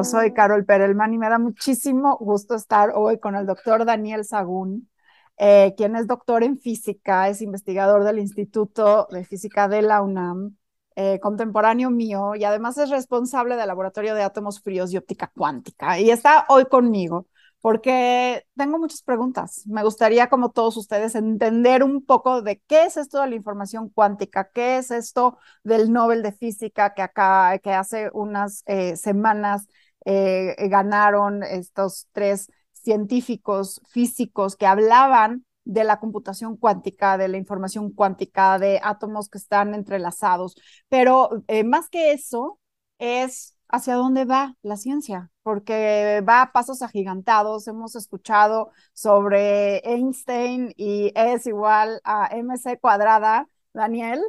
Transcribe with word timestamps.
Yo 0.00 0.04
soy 0.04 0.32
Carol 0.32 0.64
Perelman 0.64 1.12
y 1.12 1.18
me 1.18 1.28
da 1.28 1.38
muchísimo 1.38 2.16
gusto 2.16 2.54
estar 2.54 2.92
hoy 2.94 3.18
con 3.18 3.34
el 3.36 3.44
doctor 3.44 3.84
Daniel 3.84 4.24
Sagún, 4.24 4.88
eh, 5.36 5.74
quien 5.76 5.94
es 5.94 6.06
doctor 6.06 6.42
en 6.42 6.58
física, 6.58 7.28
es 7.28 7.42
investigador 7.42 8.02
del 8.04 8.18
Instituto 8.18 9.08
de 9.10 9.26
Física 9.26 9.68
de 9.68 9.82
la 9.82 10.00
UNAM, 10.00 10.56
eh, 10.96 11.20
contemporáneo 11.20 11.90
mío 11.90 12.34
y 12.34 12.44
además 12.44 12.78
es 12.78 12.88
responsable 12.88 13.56
del 13.56 13.66
Laboratorio 13.66 14.14
de 14.14 14.22
Átomos 14.22 14.62
Fríos 14.62 14.90
y 14.90 14.96
Óptica 14.96 15.30
Cuántica. 15.36 15.98
Y 16.00 16.10
está 16.10 16.46
hoy 16.48 16.64
conmigo 16.64 17.26
porque 17.60 18.46
tengo 18.56 18.78
muchas 18.78 19.02
preguntas. 19.02 19.66
Me 19.66 19.82
gustaría, 19.82 20.28
como 20.30 20.50
todos 20.50 20.78
ustedes, 20.78 21.14
entender 21.14 21.82
un 21.84 22.02
poco 22.06 22.40
de 22.40 22.62
qué 22.66 22.84
es 22.84 22.96
esto 22.96 23.20
de 23.20 23.28
la 23.28 23.34
información 23.34 23.90
cuántica, 23.90 24.50
qué 24.50 24.78
es 24.78 24.90
esto 24.90 25.36
del 25.62 25.92
Nobel 25.92 26.22
de 26.22 26.32
Física 26.32 26.94
que 26.94 27.02
acá, 27.02 27.58
que 27.62 27.72
hace 27.74 28.08
unas 28.14 28.62
eh, 28.66 28.96
semanas 28.96 29.66
eh, 30.04 30.54
ganaron 30.68 31.42
estos 31.42 32.08
tres 32.12 32.48
científicos 32.72 33.80
físicos 33.90 34.56
que 34.56 34.66
hablaban 34.66 35.44
de 35.64 35.84
la 35.84 36.00
computación 36.00 36.56
cuántica, 36.56 37.18
de 37.18 37.28
la 37.28 37.36
información 37.36 37.92
cuántica, 37.92 38.58
de 38.58 38.80
átomos 38.82 39.28
que 39.28 39.38
están 39.38 39.74
entrelazados. 39.74 40.56
Pero 40.88 41.44
eh, 41.48 41.64
más 41.64 41.88
que 41.88 42.12
eso, 42.12 42.58
es 42.98 43.56
hacia 43.68 43.94
dónde 43.94 44.24
va 44.24 44.56
la 44.62 44.76
ciencia, 44.76 45.30
porque 45.42 46.22
va 46.28 46.42
a 46.42 46.52
pasos 46.52 46.82
agigantados. 46.82 47.66
Hemos 47.68 47.96
escuchado 47.96 48.70
sobre 48.92 49.78
Einstein 49.84 50.72
y 50.76 51.12
es 51.14 51.46
igual 51.46 52.00
a 52.04 52.28
mc 52.36 52.78
cuadrada, 52.80 53.46
Daniel, 53.72 54.20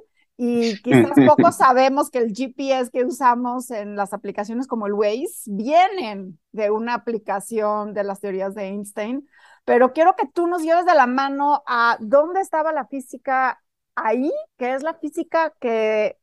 y 0.44 0.82
quizás 0.82 1.12
poco 1.28 1.52
sabemos 1.52 2.10
que 2.10 2.18
el 2.18 2.34
GPS 2.34 2.90
que 2.90 3.06
usamos 3.06 3.70
en 3.70 3.96
las 3.96 4.12
aplicaciones 4.12 4.66
como 4.66 4.88
el 4.88 4.94
Waze 4.94 5.44
vienen 5.46 6.40
de 6.52 6.72
una 6.72 6.96
aplicación 6.96 7.94
de 7.94 8.04
las 8.04 8.22
teorías 8.22 8.56
de 8.56 8.64
Einstein, 8.64 9.28
pero 9.66 9.94
quiero 9.94 10.16
que 10.16 10.28
tú 10.28 10.48
nos 10.48 10.64
lleves 10.64 10.88
de 10.88 10.96
la 10.96 11.06
mano 11.06 11.62
a 11.68 11.96
dónde 12.00 12.42
estaba 12.42 12.74
la 12.74 12.88
física 12.88 13.62
ahí, 13.94 14.32
que 14.58 14.74
es 14.74 14.82
la 14.82 14.96
física 14.96 15.54
que 15.60 16.18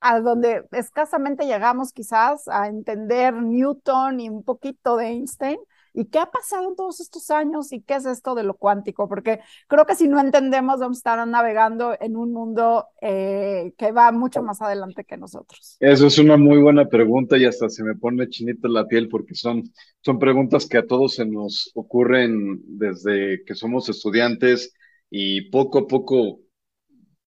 a 0.00 0.18
donde 0.20 0.66
escasamente 0.72 1.44
llegamos 1.44 1.92
quizás 1.92 2.48
a 2.48 2.68
entender 2.68 3.34
Newton 3.34 4.20
y 4.20 4.30
un 4.30 4.44
poquito 4.44 4.96
de 4.96 5.08
Einstein. 5.08 5.58
¿Y 5.98 6.04
qué 6.06 6.20
ha 6.20 6.30
pasado 6.30 6.68
en 6.68 6.76
todos 6.76 7.00
estos 7.00 7.28
años? 7.32 7.72
¿Y 7.72 7.80
qué 7.82 7.96
es 7.96 8.06
esto 8.06 8.36
de 8.36 8.44
lo 8.44 8.54
cuántico? 8.54 9.08
Porque 9.08 9.40
creo 9.66 9.84
que 9.84 9.96
si 9.96 10.06
no 10.06 10.20
entendemos, 10.20 10.78
vamos 10.78 10.98
a 10.98 11.00
estar 11.00 11.26
navegando 11.26 11.96
en 11.98 12.16
un 12.16 12.32
mundo 12.32 12.86
eh, 13.00 13.72
que 13.76 13.90
va 13.90 14.12
mucho 14.12 14.40
más 14.40 14.62
adelante 14.62 15.02
que 15.02 15.16
nosotros. 15.16 15.76
Eso 15.80 16.06
es 16.06 16.18
una 16.18 16.36
muy 16.36 16.58
buena 16.60 16.88
pregunta 16.88 17.36
y 17.36 17.46
hasta 17.46 17.68
se 17.68 17.82
me 17.82 17.96
pone 17.96 18.28
chinita 18.28 18.68
la 18.68 18.86
piel 18.86 19.08
porque 19.08 19.34
son, 19.34 19.64
son 20.00 20.20
preguntas 20.20 20.66
que 20.66 20.78
a 20.78 20.86
todos 20.86 21.14
se 21.16 21.26
nos 21.26 21.72
ocurren 21.74 22.60
desde 22.78 23.42
que 23.44 23.56
somos 23.56 23.88
estudiantes 23.88 24.72
y 25.10 25.50
poco 25.50 25.80
a 25.80 25.86
poco 25.88 26.38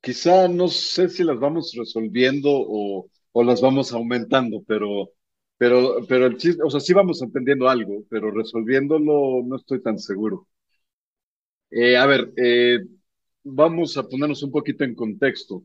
quizá 0.01 0.47
no 0.47 0.67
sé 0.69 1.09
si 1.09 1.23
las 1.23 1.39
vamos 1.39 1.73
resolviendo 1.77 2.49
o, 2.51 3.07
o 3.33 3.43
las 3.43 3.61
vamos 3.61 3.93
aumentando, 3.93 4.63
pero, 4.65 5.11
pero, 5.61 5.97
pero 6.09 6.25
el 6.25 6.37
chiste, 6.37 6.61
o 6.63 6.69
sea, 6.69 6.79
sí 6.79 6.93
vamos 6.93 7.21
entendiendo 7.21 7.69
algo, 7.69 8.03
pero 8.09 8.31
resolviéndolo 8.31 9.43
no 9.45 9.55
estoy 9.57 9.81
tan 9.81 9.99
seguro. 9.99 10.47
Eh, 11.69 11.95
a 11.97 12.05
ver, 12.05 12.33
eh, 12.37 12.79
vamos 13.43 13.97
a 13.97 14.07
ponernos 14.07 14.43
un 14.43 14.51
poquito 14.51 14.83
en 14.83 14.95
contexto. 14.95 15.63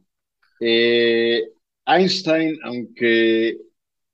Eh, 0.61 1.42
Einstein, 1.86 2.58
aunque 2.64 3.58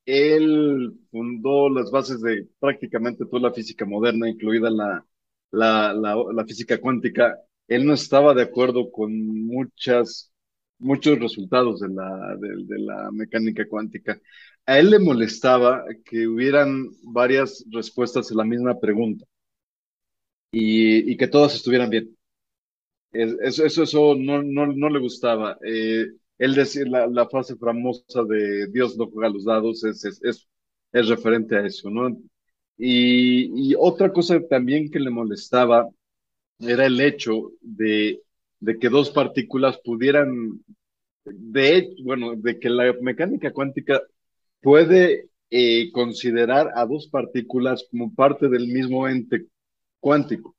él 0.06 0.94
fundó 1.10 1.70
las 1.70 1.91
bases 1.93 2.22
de 2.22 2.49
prácticamente 2.60 3.26
toda 3.26 3.43
la 3.50 3.54
física 3.54 3.87
moderna, 3.87 4.31
incluida 4.31 4.70
la, 4.70 5.06
la, 5.53 5.94
la, 5.94 6.16
la 6.34 6.47
física 6.47 6.81
cuántica, 6.81 7.38
él 7.69 7.87
no 7.87 7.94
estaba 7.94 8.34
de 8.34 8.44
acuerdo 8.44 8.93
con 8.93 9.12
muchas, 9.47 10.31
muchos 10.82 11.19
resultados 11.19 11.81
de 11.81 11.88
la, 11.88 12.37
de, 12.38 12.78
la 12.78 13.10
mecánica 13.12 13.66
cuántica. 13.69 14.20
A 14.66 14.78
él 14.78 14.91
le 14.91 14.98
molestaba 14.98 15.84
que 16.04 16.26
hubieran 16.26 16.91
varias 17.03 17.65
respuestas 17.70 18.31
a 18.31 18.34
la 18.34 18.44
misma 18.44 18.78
pregunta 18.78 19.25
y, 20.53 21.16
que 21.16 21.28
todas 21.28 21.54
estuvieran 21.54 21.91
bien. 21.91 22.16
Eso, 23.12 23.65
eso, 23.65 23.82
eso 23.82 24.15
no, 24.16 24.43
no, 24.43 24.66
no, 24.66 24.88
le 24.88 24.98
gustaba. 25.00 25.59
Eh, 25.65 26.06
él 26.38 26.54
decía, 26.54 26.84
la, 26.87 27.06
la, 27.06 27.28
frase 27.28 27.56
famosa 27.56 28.25
de 28.25 28.69
Dios 28.69 28.97
no 28.97 29.06
juega 29.10 29.28
los 29.28 29.44
dados 29.44 29.84
es, 29.84 30.04
es, 30.04 30.20
es, 30.22 30.49
es 30.93 31.09
referente 31.09 31.56
a 31.56 31.66
eso, 31.66 31.91
¿no? 31.91 32.16
Y, 32.78 33.70
y, 33.72 33.75
otra 33.78 34.12
cosa 34.12 34.41
también 34.49 34.91
que 34.91 34.99
le 35.00 35.10
molestaba 35.10 35.88
era 36.59 36.87
el 36.87 37.00
hecho 37.00 37.53
de, 37.60 38.22
de 38.62 38.78
que 38.78 38.89
dos 38.89 39.11
partículas 39.11 39.78
pudieran, 39.78 40.62
de 41.25 41.97
bueno, 42.05 42.37
de 42.37 42.61
que 42.61 42.71
la 42.71 42.95
mecánica 43.00 43.53
cuántica 43.53 44.00
puede 44.61 45.31
eh, 45.50 45.91
considerar 45.91 46.71
a 46.77 46.87
dos 46.87 47.09
partículas 47.09 47.84
como 47.91 48.15
parte 48.15 48.49
del 48.49 48.69
mismo 48.69 49.09
ente 49.09 49.47
cuántico. 49.99 50.56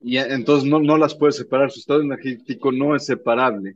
Y 0.00 0.18
entonces 0.18 0.68
no, 0.68 0.80
no 0.80 0.98
las 0.98 1.14
puede 1.14 1.32
separar, 1.32 1.70
su 1.70 1.80
estado 1.80 2.02
energético 2.02 2.72
no 2.72 2.94
es 2.94 3.06
separable. 3.06 3.74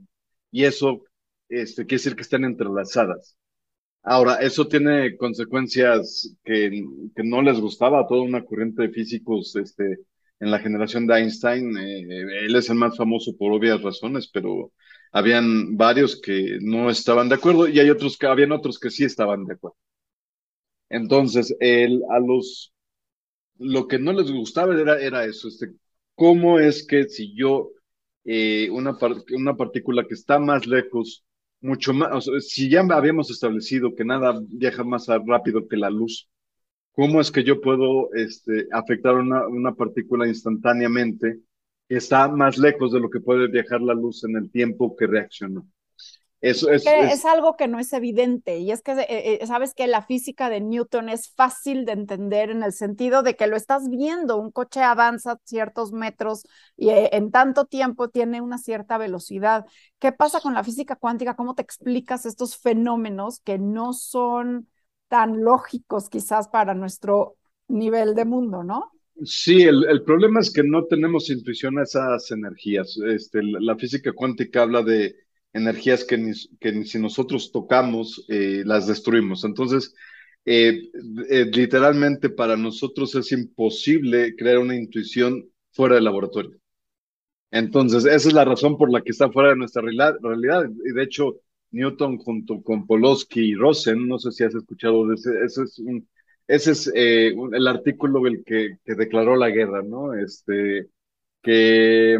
Y 0.50 0.64
eso 0.64 1.02
este, 1.48 1.86
quiere 1.86 2.02
decir 2.02 2.14
que 2.14 2.22
están 2.22 2.44
entrelazadas. 2.44 3.36
Ahora, 4.02 4.36
eso 4.36 4.68
tiene 4.68 5.16
consecuencias 5.16 6.36
que, 6.44 6.84
que 7.16 7.24
no 7.24 7.40
les 7.40 7.58
gustaba 7.60 8.00
a 8.00 8.06
toda 8.06 8.22
una 8.22 8.44
corriente 8.44 8.82
de 8.82 8.90
físicos 8.90 9.56
este, 9.56 10.00
en 10.42 10.50
la 10.50 10.58
generación 10.58 11.06
de 11.06 11.14
Einstein. 11.18 11.76
Eh, 11.78 12.46
él 12.46 12.56
es 12.56 12.68
el 12.70 12.76
más 12.76 12.96
famoso 12.96 13.36
por 13.36 13.52
obvias 13.52 13.80
razones, 13.82 14.28
pero 14.32 14.72
habían 15.12 15.76
varios 15.76 16.20
que 16.20 16.58
no 16.60 16.90
estaban 16.90 17.28
de 17.28 17.36
acuerdo 17.36 17.68
y 17.68 17.78
hay 17.80 17.90
otros 17.90 18.18
que 18.18 18.26
habían 18.26 18.52
otros 18.52 18.78
que 18.78 18.90
sí 18.90 19.04
estaban 19.04 19.44
de 19.46 19.54
acuerdo. 19.54 19.76
Entonces, 20.88 21.54
él, 21.60 22.02
a 22.10 22.18
los 22.20 22.72
lo 23.58 23.88
que 23.88 23.98
no 23.98 24.12
les 24.12 24.30
gustaba 24.32 24.80
era, 24.80 25.00
era 25.00 25.24
eso, 25.24 25.48
este, 25.48 25.74
cómo 26.16 26.58
es 26.60 26.86
que 26.86 27.04
si 27.08 27.34
yo 27.36 27.70
eh, 28.24 28.68
una, 28.70 28.96
una 29.34 29.56
partícula 29.56 30.04
que 30.06 30.14
está 30.14 30.38
más 30.40 30.66
lejos, 30.66 31.24
mucho 31.60 31.94
más, 31.94 32.26
si 32.40 32.68
ya 32.70 32.80
habíamos 32.82 33.30
establecido 33.30 33.94
que 33.96 34.04
nada 34.04 34.40
viaja 34.48 34.84
más 34.84 35.06
rápido 35.08 35.68
que 35.68 35.76
la 35.76 35.90
luz, 35.90 36.28
¿Cómo 36.92 37.20
es 37.20 37.30
que 37.30 37.42
yo 37.42 37.60
puedo 37.60 38.12
este, 38.14 38.68
afectar 38.70 39.14
una, 39.14 39.46
una 39.46 39.74
partícula 39.74 40.28
instantáneamente 40.28 41.40
que 41.88 41.96
está 41.96 42.28
más 42.28 42.58
lejos 42.58 42.92
de 42.92 43.00
lo 43.00 43.08
que 43.08 43.20
puede 43.20 43.48
viajar 43.48 43.80
la 43.80 43.94
luz 43.94 44.24
en 44.24 44.36
el 44.36 44.50
tiempo 44.50 44.94
que 44.96 45.06
reaccionó? 45.06 45.66
Eso 46.42 46.70
es, 46.70 46.84
es, 46.84 47.24
algo 47.24 47.56
que 47.56 47.68
no 47.68 47.78
es 47.78 47.92
evidente 47.92 48.58
y 48.58 48.72
es 48.72 48.82
que 48.82 48.92
eh, 48.92 49.38
eh, 49.40 49.46
sabes 49.46 49.74
que 49.74 49.86
la 49.86 50.02
física 50.02 50.50
de 50.50 50.60
Newton 50.60 51.08
es 51.08 51.32
fácil 51.32 51.84
de 51.84 51.92
entender 51.92 52.50
en 52.50 52.64
el 52.64 52.72
sentido 52.72 53.22
de 53.22 53.36
que 53.36 53.46
lo 53.46 53.54
estás 53.54 53.88
viendo, 53.88 54.38
un 54.38 54.50
coche 54.50 54.82
avanza 54.82 55.38
ciertos 55.44 55.92
metros 55.92 56.42
y 56.76 56.88
eh, 56.88 57.10
en 57.12 57.30
tanto 57.30 57.66
tiempo 57.66 58.08
tiene 58.08 58.40
una 58.40 58.58
cierta 58.58 58.98
velocidad. 58.98 59.66
¿Qué 60.00 60.10
pasa 60.10 60.40
con 60.40 60.52
la 60.52 60.64
física 60.64 60.96
cuántica? 60.96 61.36
¿Cómo 61.36 61.54
te 61.54 61.62
explicas 61.62 62.26
estos 62.26 62.56
fenómenos 62.56 63.38
que 63.38 63.60
no 63.60 63.92
son 63.92 64.66
tan 65.12 65.44
lógicos 65.44 66.08
quizás 66.08 66.48
para 66.48 66.72
nuestro 66.72 67.36
nivel 67.68 68.14
de 68.14 68.24
mundo, 68.24 68.64
¿no? 68.64 68.92
Sí, 69.22 69.60
el, 69.60 70.02
problema 70.04 70.40
es 70.40 70.50
que 70.50 70.62
no 70.62 70.86
tenemos 70.86 71.28
intuición 71.28 71.78
a 71.78 71.82
esas 71.82 72.30
energías. 72.30 72.96
Este, 73.06 73.42
la 73.42 73.76
física 73.76 74.14
cuántica 74.14 74.62
habla 74.62 74.82
de 74.82 75.14
energías 75.52 76.04
que 76.04 76.16
ni, 76.16 76.32
si 76.32 76.98
nosotros 76.98 77.52
tocamos, 77.52 78.24
eh, 78.28 78.62
las 78.64 78.86
destruimos. 78.86 79.44
Entonces, 79.44 79.94
eh, 80.46 80.80
eh, 81.28 81.44
literalmente 81.44 82.30
para 82.30 82.56
nosotros 82.56 83.14
es 83.14 83.32
imposible 83.32 84.34
crear 84.34 84.60
una 84.60 84.76
intuición 84.76 85.46
fuera 85.72 85.96
del 85.96 86.04
laboratorio. 86.04 86.58
Entonces, 87.50 88.06
esa 88.06 88.28
es 88.28 88.32
la 88.32 88.46
razón 88.46 88.78
por 88.78 88.90
la 88.90 89.02
que 89.02 89.10
está 89.10 89.30
fuera 89.30 89.50
de 89.50 89.56
nuestra 89.56 89.82
realidad. 89.82 90.70
Y 90.86 90.92
de 90.94 91.02
hecho, 91.02 91.36
Newton 91.72 92.18
junto 92.18 92.62
con 92.62 92.86
Poloski 92.86 93.40
y 93.40 93.54
Rosen, 93.54 94.06
no 94.06 94.18
sé 94.18 94.30
si 94.30 94.44
has 94.44 94.54
escuchado 94.54 95.12
ese, 95.12 95.30
es, 96.46 96.92
eh, 96.94 97.34
el 97.52 97.66
artículo 97.66 98.26
el 98.26 98.44
que, 98.44 98.78
que, 98.84 98.94
declaró 98.94 99.36
la 99.36 99.50
guerra, 99.50 99.82
¿no? 99.82 100.14
Este, 100.14 100.88
que 101.42 102.18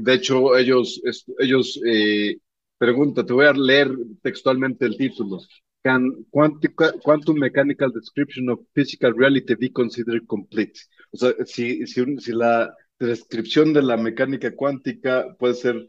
de 0.00 0.14
hecho 0.14 0.56
ellos, 0.56 1.00
ellos 1.38 1.80
eh, 1.86 2.38
preguntan, 2.78 3.26
te 3.26 3.32
voy 3.32 3.46
a 3.46 3.52
leer 3.52 3.90
textualmente 4.22 4.86
el 4.86 4.96
título. 4.96 5.38
Can 5.82 6.26
quantum 6.30 7.38
mechanical 7.38 7.92
description 7.92 8.50
of 8.50 8.60
physical 8.74 9.14
reality 9.14 9.54
be 9.54 9.70
considered 9.70 10.26
complete? 10.26 10.80
O 11.12 11.16
sea, 11.16 11.32
si, 11.44 11.86
si, 11.86 12.18
si 12.18 12.32
la 12.32 12.74
descripción 12.98 13.72
de 13.72 13.82
la 13.82 13.96
mecánica 13.96 14.54
cuántica 14.54 15.36
puede 15.38 15.54
ser 15.54 15.86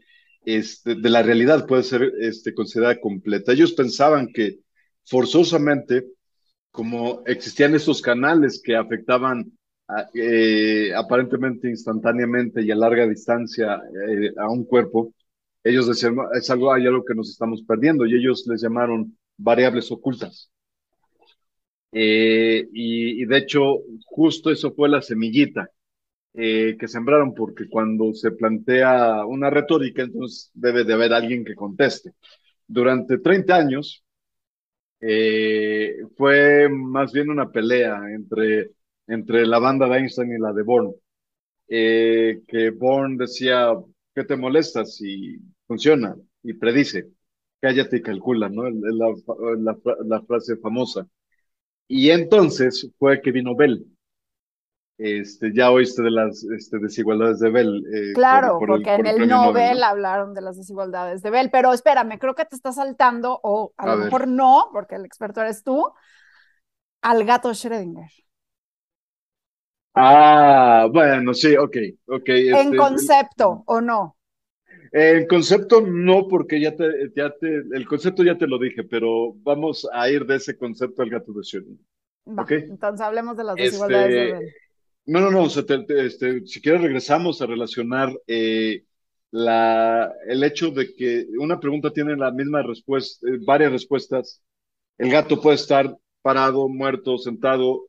este, 0.56 0.94
de 0.94 1.10
la 1.10 1.22
realidad 1.22 1.66
puede 1.66 1.82
ser 1.82 2.10
este, 2.20 2.54
considerada 2.54 2.98
completa. 3.00 3.52
Ellos 3.52 3.72
pensaban 3.72 4.28
que 4.32 4.60
forzosamente 5.04 6.06
como 6.70 7.22
existían 7.26 7.74
esos 7.74 8.00
canales 8.00 8.60
que 8.64 8.74
afectaban 8.76 9.52
eh, 10.14 10.92
aparentemente 10.94 11.68
instantáneamente 11.68 12.62
y 12.62 12.70
a 12.70 12.76
larga 12.76 13.06
distancia 13.06 13.80
eh, 14.08 14.32
a 14.38 14.50
un 14.50 14.64
cuerpo, 14.64 15.12
ellos 15.64 15.86
decían, 15.86 16.16
es 16.34 16.48
algo, 16.50 16.72
hay 16.72 16.86
algo 16.86 17.04
que 17.04 17.14
nos 17.14 17.28
estamos 17.30 17.62
perdiendo 17.62 18.06
y 18.06 18.14
ellos 18.16 18.46
les 18.48 18.62
llamaron 18.62 19.18
variables 19.36 19.90
ocultas. 19.90 20.50
Eh, 21.92 22.68
y, 22.72 23.24
de 23.26 23.36
hecho, 23.38 23.82
justo 24.06 24.50
eso 24.50 24.72
fue 24.72 24.88
la 24.88 25.02
semillita 25.02 25.70
que 26.34 26.88
sembraron, 26.88 27.34
porque 27.34 27.68
cuando 27.68 28.12
se 28.14 28.30
plantea 28.30 29.24
una 29.26 29.50
retórica, 29.50 30.02
entonces 30.02 30.50
debe 30.54 30.84
de 30.84 30.94
haber 30.94 31.12
alguien 31.12 31.44
que 31.44 31.54
conteste. 31.54 32.12
Durante 32.66 33.18
30 33.18 33.56
años, 33.56 34.04
fue 36.16 36.68
más 36.68 37.12
bien 37.12 37.30
una 37.30 37.50
pelea 37.50 38.00
entre 38.14 38.72
entre 39.08 39.46
la 39.46 39.58
banda 39.58 39.88
de 39.88 39.98
Einstein 39.98 40.32
y 40.34 40.38
la 40.38 40.52
de 40.52 40.62
Born, 40.62 40.94
eh, 41.68 42.42
que 42.46 42.70
Born 42.70 43.16
decía, 43.16 43.72
¿qué 44.14 44.24
te 44.24 44.36
molesta 44.36 44.84
si 44.84 45.38
funciona? 45.66 46.16
Y 46.42 46.54
predice, 46.54 47.10
cállate 47.60 47.98
y 47.98 48.02
calcula, 48.02 48.48
¿no? 48.48 48.64
La, 48.70 49.14
la, 49.58 49.78
la, 50.06 50.22
frase 50.22 50.56
famosa. 50.58 51.08
Y 51.88 52.10
entonces 52.10 52.90
fue 52.98 53.20
que 53.22 53.32
vino 53.32 53.56
Bell. 53.56 53.86
Este, 54.98 55.52
ya 55.54 55.70
oíste 55.70 56.02
de 56.02 56.10
las 56.10 56.42
este, 56.42 56.78
desigualdades 56.80 57.38
de 57.38 57.50
Bell. 57.50 57.84
Eh, 57.94 58.12
claro, 58.14 58.58
porque 58.58 58.94
en 58.94 59.06
el, 59.06 59.28
Nobel, 59.28 59.80
hablaron 59.84 60.34
de 60.34 60.40
las 60.40 60.56
desigualdades 60.56 61.22
de 61.22 61.30
Bell, 61.30 61.50
pero 61.52 61.72
espérame, 61.72 62.18
creo 62.18 62.34
que 62.34 62.44
te 62.44 62.56
está 62.56 62.72
saltando, 62.72 63.38
o 63.44 63.72
a, 63.76 63.86
lo 63.86 63.96
mejor 63.96 64.26
no, 64.26 64.70
porque 64.72 64.96
el 64.96 65.04
experto 65.04 65.40
eres 65.40 65.62
tú, 65.62 65.92
al 67.00 67.24
gato 67.24 67.50
Schrödinger. 67.50 68.10
Ah, 69.94 70.88
bueno, 70.92 71.32
sí, 71.32 71.56
ok, 71.56 71.76
ok. 72.06 72.28
¿En 72.28 72.56
este, 72.56 72.76
concepto 72.76 73.62
o 73.66 73.80
no? 73.80 74.16
En 74.90 75.28
concepto 75.28 75.80
no, 75.80 76.26
porque 76.26 76.60
ya 76.60 76.74
te, 76.74 77.12
ya 77.14 77.30
te, 77.38 77.46
el 77.72 77.86
concepto 77.86 78.24
ya 78.24 78.36
te 78.36 78.48
lo 78.48 78.58
dije, 78.58 78.82
pero 78.82 79.32
vamos 79.42 79.88
a 79.92 80.10
ir 80.10 80.26
de 80.26 80.36
ese 80.36 80.58
concepto 80.58 81.02
al 81.02 81.10
gato 81.10 81.32
de 81.32 81.40
Schrödinger. 81.40 81.86
Okay. 82.42 82.64
Entonces 82.68 83.06
hablemos 83.06 83.36
de 83.36 83.44
las 83.44 83.54
desigualdades 83.54 84.10
de 84.10 84.30
este, 84.32 84.67
No, 85.08 85.20
no, 85.20 85.30
no, 85.30 85.46
este, 85.46 86.46
si 86.46 86.60
quieres 86.60 86.82
regresamos 86.82 87.40
a 87.40 87.46
relacionar 87.46 88.12
eh, 88.26 88.84
la, 89.30 90.12
el 90.26 90.44
hecho 90.44 90.70
de 90.70 90.94
que 90.94 91.26
una 91.38 91.58
pregunta 91.58 91.90
tiene 91.90 92.14
la 92.14 92.30
misma 92.30 92.60
respuesta, 92.62 93.26
eh, 93.26 93.38
varias 93.42 93.72
respuestas. 93.72 94.42
El 94.98 95.10
gato 95.10 95.40
puede 95.40 95.56
estar 95.56 95.96
parado, 96.20 96.68
muerto, 96.68 97.16
sentado, 97.16 97.88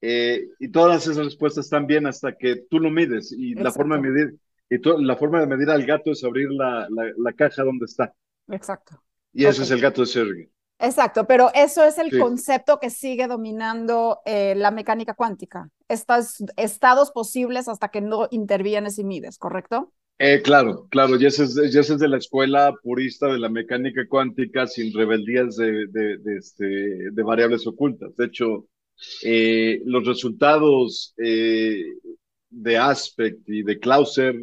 eh, 0.00 0.46
y 0.60 0.68
todas 0.68 1.02
esas 1.02 1.24
respuestas 1.24 1.64
están 1.64 1.88
bien 1.88 2.06
hasta 2.06 2.36
que 2.36 2.64
tú 2.70 2.78
lo 2.78 2.90
mides 2.90 3.32
y 3.32 3.54
la 3.54 3.72
forma 3.72 3.96
de 3.96 4.02
medir 4.02 4.38
y 4.70 4.78
la 5.04 5.16
forma 5.16 5.40
de 5.40 5.48
medir 5.48 5.68
al 5.68 5.84
gato 5.84 6.12
es 6.12 6.22
abrir 6.22 6.48
la, 6.52 6.86
la, 7.16 7.32
caja 7.32 7.64
donde 7.64 7.86
está. 7.86 8.14
Exacto. 8.46 9.02
Y 9.32 9.46
ese 9.46 9.64
es 9.64 9.70
el 9.72 9.80
gato 9.80 10.02
de 10.02 10.06
Sergey. 10.06 10.48
Exacto, 10.80 11.26
pero 11.26 11.50
eso 11.54 11.84
es 11.84 11.98
el 11.98 12.18
concepto 12.18 12.80
que 12.80 12.88
sigue 12.88 13.26
dominando 13.26 14.20
eh, 14.24 14.54
la 14.56 14.70
mecánica 14.70 15.12
cuántica. 15.12 15.68
Estos 15.88 16.42
estados 16.56 17.10
posibles 17.10 17.68
hasta 17.68 17.88
que 17.88 18.00
no 18.00 18.28
intervienes 18.30 18.98
y 18.98 19.04
mides, 19.04 19.36
¿correcto? 19.36 19.92
Eh, 20.18 20.40
claro, 20.42 20.86
claro, 20.90 21.20
y 21.20 21.26
ese, 21.26 21.44
es, 21.44 21.54
ya 21.70 21.80
es 21.80 21.98
de 21.98 22.08
la 22.08 22.16
escuela 22.16 22.74
purista 22.82 23.26
de 23.26 23.38
la 23.38 23.50
mecánica 23.50 24.06
cuántica 24.08 24.66
sin 24.66 24.92
rebeldías 24.94 25.56
de, 25.56 25.86
de, 25.88 26.18
de, 26.18 26.36
este, 26.38 26.64
de 26.64 27.22
variables 27.22 27.66
ocultas. 27.66 28.16
De 28.16 28.26
hecho, 28.26 28.66
eh, 29.22 29.82
los 29.84 30.06
resultados 30.06 31.14
eh, 31.18 31.84
de 32.48 32.78
Aspect 32.78 33.46
y 33.48 33.62
de 33.62 33.78
Clauser 33.78 34.34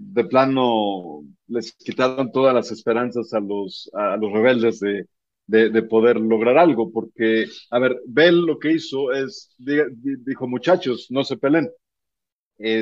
de 0.00 0.24
plano 0.24 1.24
les 1.48 1.72
quitaron 1.72 2.30
todas 2.30 2.54
las 2.54 2.70
esperanzas 2.70 3.34
a 3.34 3.40
los, 3.40 3.90
a 3.94 4.16
los 4.16 4.32
rebeldes 4.32 4.80
de, 4.80 5.06
de, 5.48 5.82
poder 5.82 6.16
lograr 6.16 6.58
algo, 6.58 6.92
porque, 6.92 7.46
a 7.70 7.78
ver, 7.78 8.00
Bell 8.06 8.42
lo 8.42 8.58
que 8.58 8.72
hizo 8.72 9.12
es, 9.12 9.54
dijo, 9.58 10.46
muchachos, 10.46 11.06
no 11.10 11.24
se 11.24 11.38
peleen. 11.38 11.70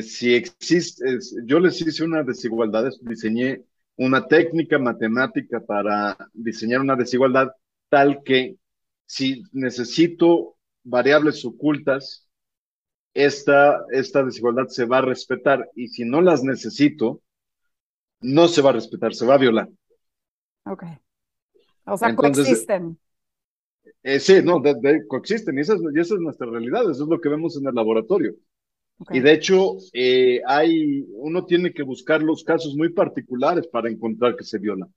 si 0.02 0.34
existe, 0.34 1.18
yo 1.44 1.60
les 1.60 1.80
hice 1.80 2.04
una 2.04 2.22
desigualdad, 2.22 2.90
diseñé 3.02 3.62
una 3.96 4.26
técnica 4.26 4.78
matemática 4.78 5.60
para 5.60 6.16
diseñar 6.34 6.80
una 6.80 6.96
desigualdad 6.96 7.52
tal 7.88 8.22
que 8.24 8.56
si 9.06 9.44
necesito 9.52 10.56
variables 10.82 11.44
ocultas, 11.44 12.28
esta, 13.14 13.80
esta 13.92 14.24
desigualdad 14.24 14.66
se 14.66 14.84
va 14.84 14.98
a 14.98 15.02
respetar 15.02 15.70
y 15.74 15.88
si 15.88 16.04
no 16.04 16.20
las 16.20 16.42
necesito, 16.42 17.22
no 18.20 18.48
se 18.48 18.60
va 18.60 18.70
a 18.70 18.74
respetar, 18.74 19.14
se 19.14 19.24
va 19.24 19.34
a 19.34 19.38
violar. 19.38 19.68
Ok. 20.64 20.84
O 21.87 21.97
sea, 21.97 22.15
coexisten. 22.15 22.99
Eh, 24.03 24.21
sí, 24.21 24.41
no, 24.43 24.62
coexisten 25.09 25.59
y 25.59 25.61
esa, 25.62 25.75
es, 25.75 25.81
esa, 25.81 26.15
es, 26.15 26.21
nuestra 26.21 26.47
realidad, 26.47 26.83
eso 26.91 27.05
es 27.05 27.09
lo 27.09 27.21
que 27.21 27.29
vemos 27.29 27.56
en 27.56 27.67
el 27.67 27.75
laboratorio. 27.75 28.35
Y 29.11 29.21
de 29.21 29.33
hecho, 29.33 29.77
eh, 29.93 30.41
hay, 30.47 31.05
uno 31.17 31.44
tiene 31.44 31.73
que 31.73 31.83
buscar 31.83 32.23
los 32.23 32.43
casos 32.44 32.75
muy 32.77 32.91
particulares 32.91 33.67
para 33.67 33.91
encontrar 33.91 34.37
que 34.37 34.44
se 34.44 34.59
viola. 34.59 34.88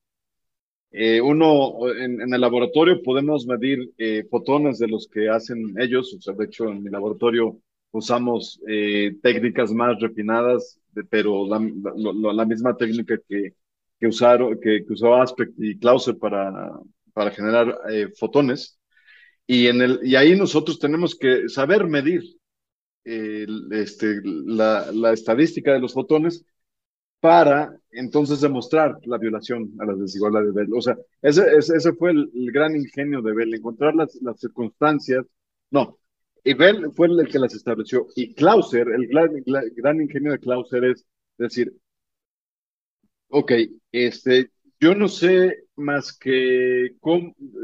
Eh, 0.92 1.22
uno, 1.22 1.88
en, 1.96 2.34
el 2.34 2.42
laboratorio 2.42 3.04
podemos 3.04 3.46
medir 3.46 3.94
eh, 3.98 4.26
fotones 4.30 4.80
de 4.80 4.88
los 4.88 5.08
que 5.08 5.30
hacen 5.30 5.76
ellos, 5.80 6.16
o 6.18 6.22
sea, 6.22 6.34
de 6.34 6.46
hecho 6.46 6.68
en 6.68 6.82
mi 6.84 6.90
laboratorio 6.90 7.60
usamos 7.92 8.60
eh, 8.68 9.16
técnicas 9.22 9.72
más 9.72 10.00
refinadas, 10.00 10.80
pero 11.10 11.48
la, 11.48 11.60
la, 12.34 12.46
misma 12.46 12.76
técnica 12.76 13.20
que, 13.28 13.54
que, 14.00 14.08
usaron, 14.08 14.60
que, 14.60 14.86
que, 14.86 14.94
usó 14.94 15.16
Aspect 15.16 15.54
y 15.58 15.78
Clauser 15.78 16.18
para, 16.18 16.72
para 17.14 17.32
generar 17.32 17.78
fotones. 18.18 18.80
Y, 19.48 19.68
en 19.68 19.82
el, 19.82 20.00
y 20.04 20.16
ahí 20.16 20.36
nosotros 20.38 20.80
tenemos 20.80 21.16
que 21.16 21.50
saber 21.50 21.86
medir 21.88 22.24
este, 23.04 24.22
la, 24.24 24.92
la 24.92 25.14
estadística 25.14 25.74
de 25.74 25.80
los 25.80 25.94
fotones 25.94 26.46
para 27.20 27.78
entonces 27.92 28.42
demostrar 28.42 28.98
la 29.06 29.18
violación 29.18 29.72
a 29.80 29.86
las 29.86 30.00
desigualdades 30.00 30.54
de 30.54 30.62
Bell. 30.62 30.74
O 30.74 30.82
sea, 30.82 30.98
ese, 31.22 31.44
ese, 31.58 31.94
fue 31.94 32.12
el, 32.12 32.30
gran 32.52 32.76
ingenio 32.76 33.22
de 33.22 33.34
Bell, 33.34 33.54
encontrar 33.54 33.96
las, 33.96 34.16
las 34.22 34.40
circunstancias. 34.40 35.26
No, 35.72 36.00
y 36.44 36.54
Bell 36.54 36.92
fue 36.96 37.08
el 37.08 37.28
que 37.28 37.40
las 37.40 37.54
estableció. 37.54 38.08
Y 38.16 38.34
Clauser, 38.34 38.88
el 38.90 39.08
gran, 39.76 40.02
ingenio 40.02 40.32
de 40.32 40.40
Clauser 40.40 40.86
es 40.86 41.06
decir, 41.38 41.74
ok, 43.30 43.52
este, 43.92 44.52
yo 44.80 44.96
no 44.96 45.08
sé 45.08 45.64
más 45.76 46.18
que, 46.18 46.96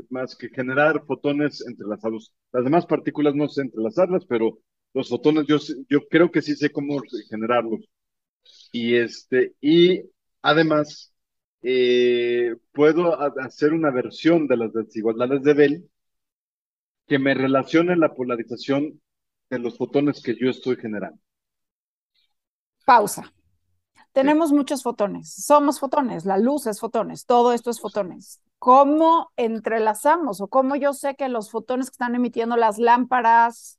más 0.10 0.36
que 0.36 0.50
generar 0.50 1.05
fotones 1.05 1.65
entrelazados. 1.67 2.34
Las 2.51 2.63
demás 2.63 2.86
partículas 2.86 3.36
no 3.36 3.48
sé 3.48 3.62
entrelazarlas, 3.62 4.25
pero 4.25 4.60
los 4.93 5.10
fotones 5.10 5.45
yo, 5.48 5.57
yo 5.89 6.07
creo 6.07 6.31
que 6.31 6.41
sí 6.41 6.55
sé 6.55 6.72
cómo 6.72 7.01
generarlos. 7.29 7.81
Y, 8.72 8.95
este, 8.95 9.53
y 9.62 10.03
además, 10.41 11.13
eh, 11.62 12.55
puedo 12.72 13.19
hacer 13.41 13.74
una 13.74 13.91
versión 13.91 14.48
de 14.48 14.57
las 14.57 14.74
desigualdades 14.74 15.41
de 15.43 15.53
Bell 15.53 15.89
que 17.07 17.19
me 17.19 17.34
relacione 17.34 17.95
la 17.95 18.13
polarización 18.13 19.01
de 19.50 19.60
los 19.60 19.77
fotones 19.77 20.22
que 20.22 20.36
yo 20.36 20.50
estoy 20.50 20.75
generando. 20.75 21.19
Pausa. 22.86 23.31
Tenemos 24.15 24.53
muchos 24.53 24.81
fotones, 24.81 25.34
somos 25.34 25.79
fotones, 25.79 26.24
la 26.24 26.38
luz 26.38 26.67
es 26.67 26.79
fotones, 26.79 27.25
todo 27.25 27.51
esto 27.51 27.69
es 27.69 27.81
fotones. 27.81 28.41
¿Cómo 28.60 29.29
entrelazamos 29.36 30.39
o 30.39 30.48
cómo 30.48 30.77
yo 30.77 30.93
sé 30.93 31.15
que 31.15 31.27
los 31.27 31.51
fotones 31.51 31.89
que 31.89 31.95
están 31.95 32.15
emitiendo 32.15 32.55
las 32.55 32.77
lámparas, 32.77 33.77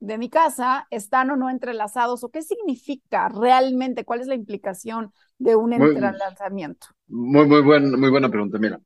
de 0.00 0.18
mi 0.18 0.28
casa 0.28 0.86
están 0.90 1.30
o 1.30 1.36
no 1.36 1.48
entrelazados 1.48 2.22
o 2.22 2.28
qué 2.28 2.42
significa 2.42 3.30
realmente, 3.30 4.04
cuál 4.04 4.20
es 4.20 4.26
la 4.26 4.34
implicación 4.34 5.10
de 5.38 5.56
un 5.56 5.72
entrelazamiento. 5.72 6.88
Muy, 7.06 7.46
muy, 7.46 7.62
muy 7.62 8.10
buena 8.10 8.28
pregunta. 8.28 8.58
Mira, 8.58 8.78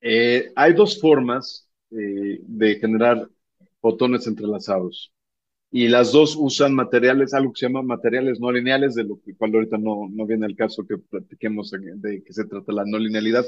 eh, 0.00 0.52
hay 0.56 0.74
dos 0.74 1.00
formas 1.00 1.68
eh, 1.92 2.40
de 2.42 2.74
generar 2.80 3.28
fotones 3.80 4.26
entrelazados 4.26 5.12
y 5.70 5.88
las 5.88 6.12
dos 6.12 6.36
usan 6.36 6.74
materiales, 6.74 7.32
algo 7.32 7.52
que 7.52 7.60
se 7.60 7.66
llama 7.66 7.82
materiales 7.82 8.40
no 8.40 8.50
lineales, 8.50 8.94
de 8.94 9.04
lo 9.04 9.20
cual 9.38 9.54
ahorita 9.54 9.78
no, 9.78 10.08
no 10.10 10.26
viene 10.26 10.46
el 10.46 10.56
caso 10.56 10.86
que 10.86 10.98
platiquemos 10.98 11.70
de 11.70 12.22
qué 12.24 12.32
se 12.32 12.44
trata 12.44 12.72
la 12.72 12.84
no 12.84 12.98
linealidad. 12.98 13.44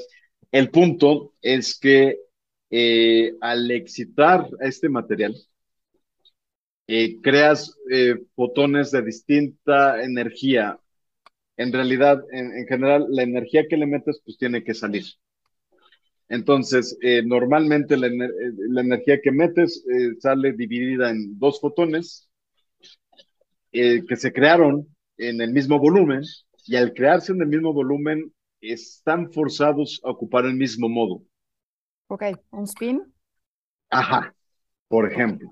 El 0.52 0.70
punto 0.70 1.34
es 1.42 1.78
que 1.78 2.18
eh, 2.70 3.34
al 3.40 3.70
excitar 3.70 4.48
este 4.60 4.88
material, 4.88 5.34
eh, 6.86 7.20
creas 7.22 7.76
eh, 7.90 8.16
fotones 8.34 8.90
de 8.90 9.02
distinta 9.02 10.02
energía. 10.02 10.78
En 11.56 11.72
realidad, 11.72 12.22
en, 12.32 12.66
general, 12.66 13.06
la 13.10 13.22
energía 13.22 13.66
que 13.68 13.76
le 13.76 13.86
metes, 13.86 14.20
pues 14.24 14.38
tiene 14.38 14.64
que 14.64 14.74
salir. 14.74 15.04
Entonces, 16.32 16.96
eh, 17.02 17.22
normalmente 17.22 17.94
la, 17.94 18.06
energía 18.80 19.20
que 19.20 19.30
metes 19.30 19.84
sale 20.18 20.54
dividida 20.54 21.10
en 21.10 21.38
dos 21.38 21.60
fotones 21.60 22.30
que 23.70 24.16
se 24.16 24.32
crearon 24.32 24.86
en 25.18 25.42
el 25.42 25.52
mismo 25.52 25.78
volumen 25.78 26.22
y 26.66 26.76
al 26.76 26.94
crearse 26.94 27.32
en 27.32 27.42
el 27.42 27.48
mismo 27.48 27.74
volumen 27.74 28.32
están 28.62 29.30
forzados 29.30 30.00
a 30.04 30.10
ocupar 30.10 30.46
el 30.46 30.54
mismo 30.54 30.88
modo. 30.88 31.22
Ok, 32.06 32.24
un 32.52 32.64
spin. 32.64 33.12
Ajá, 33.90 34.34
por 34.88 35.10
ejemplo. 35.10 35.50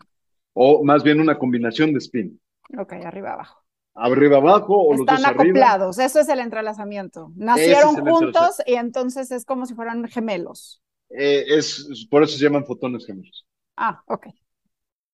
O 0.54 0.82
más 0.82 1.04
bien 1.04 1.20
una 1.20 1.38
combinación 1.38 1.92
de 1.92 1.98
spin. 1.98 2.40
Ok, 2.78 2.94
arriba 2.94 3.34
abajo. 3.34 3.62
Arriba 4.02 4.38
abajo 4.38 4.74
o 4.76 4.94
Están 4.94 5.16
los 5.16 5.22
dos 5.22 5.30
acoplados, 5.32 5.98
eso 5.98 6.20
es 6.20 6.28
el 6.28 6.40
entrelazamiento. 6.40 7.32
Nacieron 7.36 7.96
juntos 7.96 8.62
y 8.66 8.74
entonces 8.74 9.30
es 9.30 9.44
como 9.44 9.66
si 9.66 9.74
fueran 9.74 10.06
gemelos. 10.08 10.82
Eh, 11.10 11.44
es, 11.48 12.06
por 12.10 12.22
eso 12.22 12.38
se 12.38 12.44
llaman 12.44 12.64
fotones 12.64 13.04
gemelos. 13.04 13.46
Ah, 13.76 14.02
ok. 14.06 14.26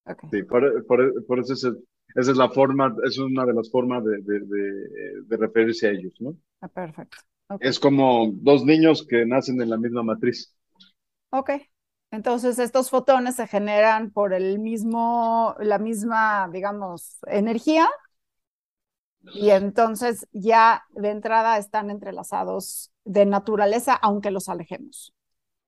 okay. 0.04 0.30
Sí, 0.30 0.42
por, 0.44 0.86
por, 0.86 1.38
eso 1.40 1.54
es 1.54 1.64
esa 2.14 2.30
es 2.30 2.36
la 2.36 2.48
forma, 2.50 2.94
es 3.04 3.18
una 3.18 3.44
de 3.44 3.54
las 3.54 3.70
formas 3.70 4.04
de, 4.04 4.18
de, 4.22 4.40
de, 5.26 5.36
referirse 5.36 5.88
a 5.88 5.90
ellos, 5.90 6.14
¿no? 6.20 6.36
Ah, 6.60 6.68
perfecto. 6.68 7.18
Es 7.60 7.78
como 7.78 8.30
dos 8.32 8.64
niños 8.64 9.06
que 9.06 9.26
nacen 9.26 9.60
en 9.60 9.70
la 9.70 9.76
misma 9.76 10.02
matriz. 10.02 10.54
Ok, 11.30 11.50
entonces, 12.10 12.58
estos 12.58 12.88
fotones 12.88 13.36
se 13.36 13.46
generan 13.46 14.10
por 14.10 14.32
el 14.32 14.58
mismo, 14.58 15.54
la 15.58 15.78
misma, 15.78 16.48
digamos, 16.52 17.18
energía. 17.26 17.88
Y 19.34 19.50
entonces 19.50 20.26
ya 20.32 20.84
de 20.90 21.10
entrada 21.10 21.58
están 21.58 21.90
entrelazados 21.90 22.92
de 23.04 23.26
naturaleza, 23.26 23.94
aunque 23.94 24.30
los 24.30 24.48
alejemos. 24.48 25.12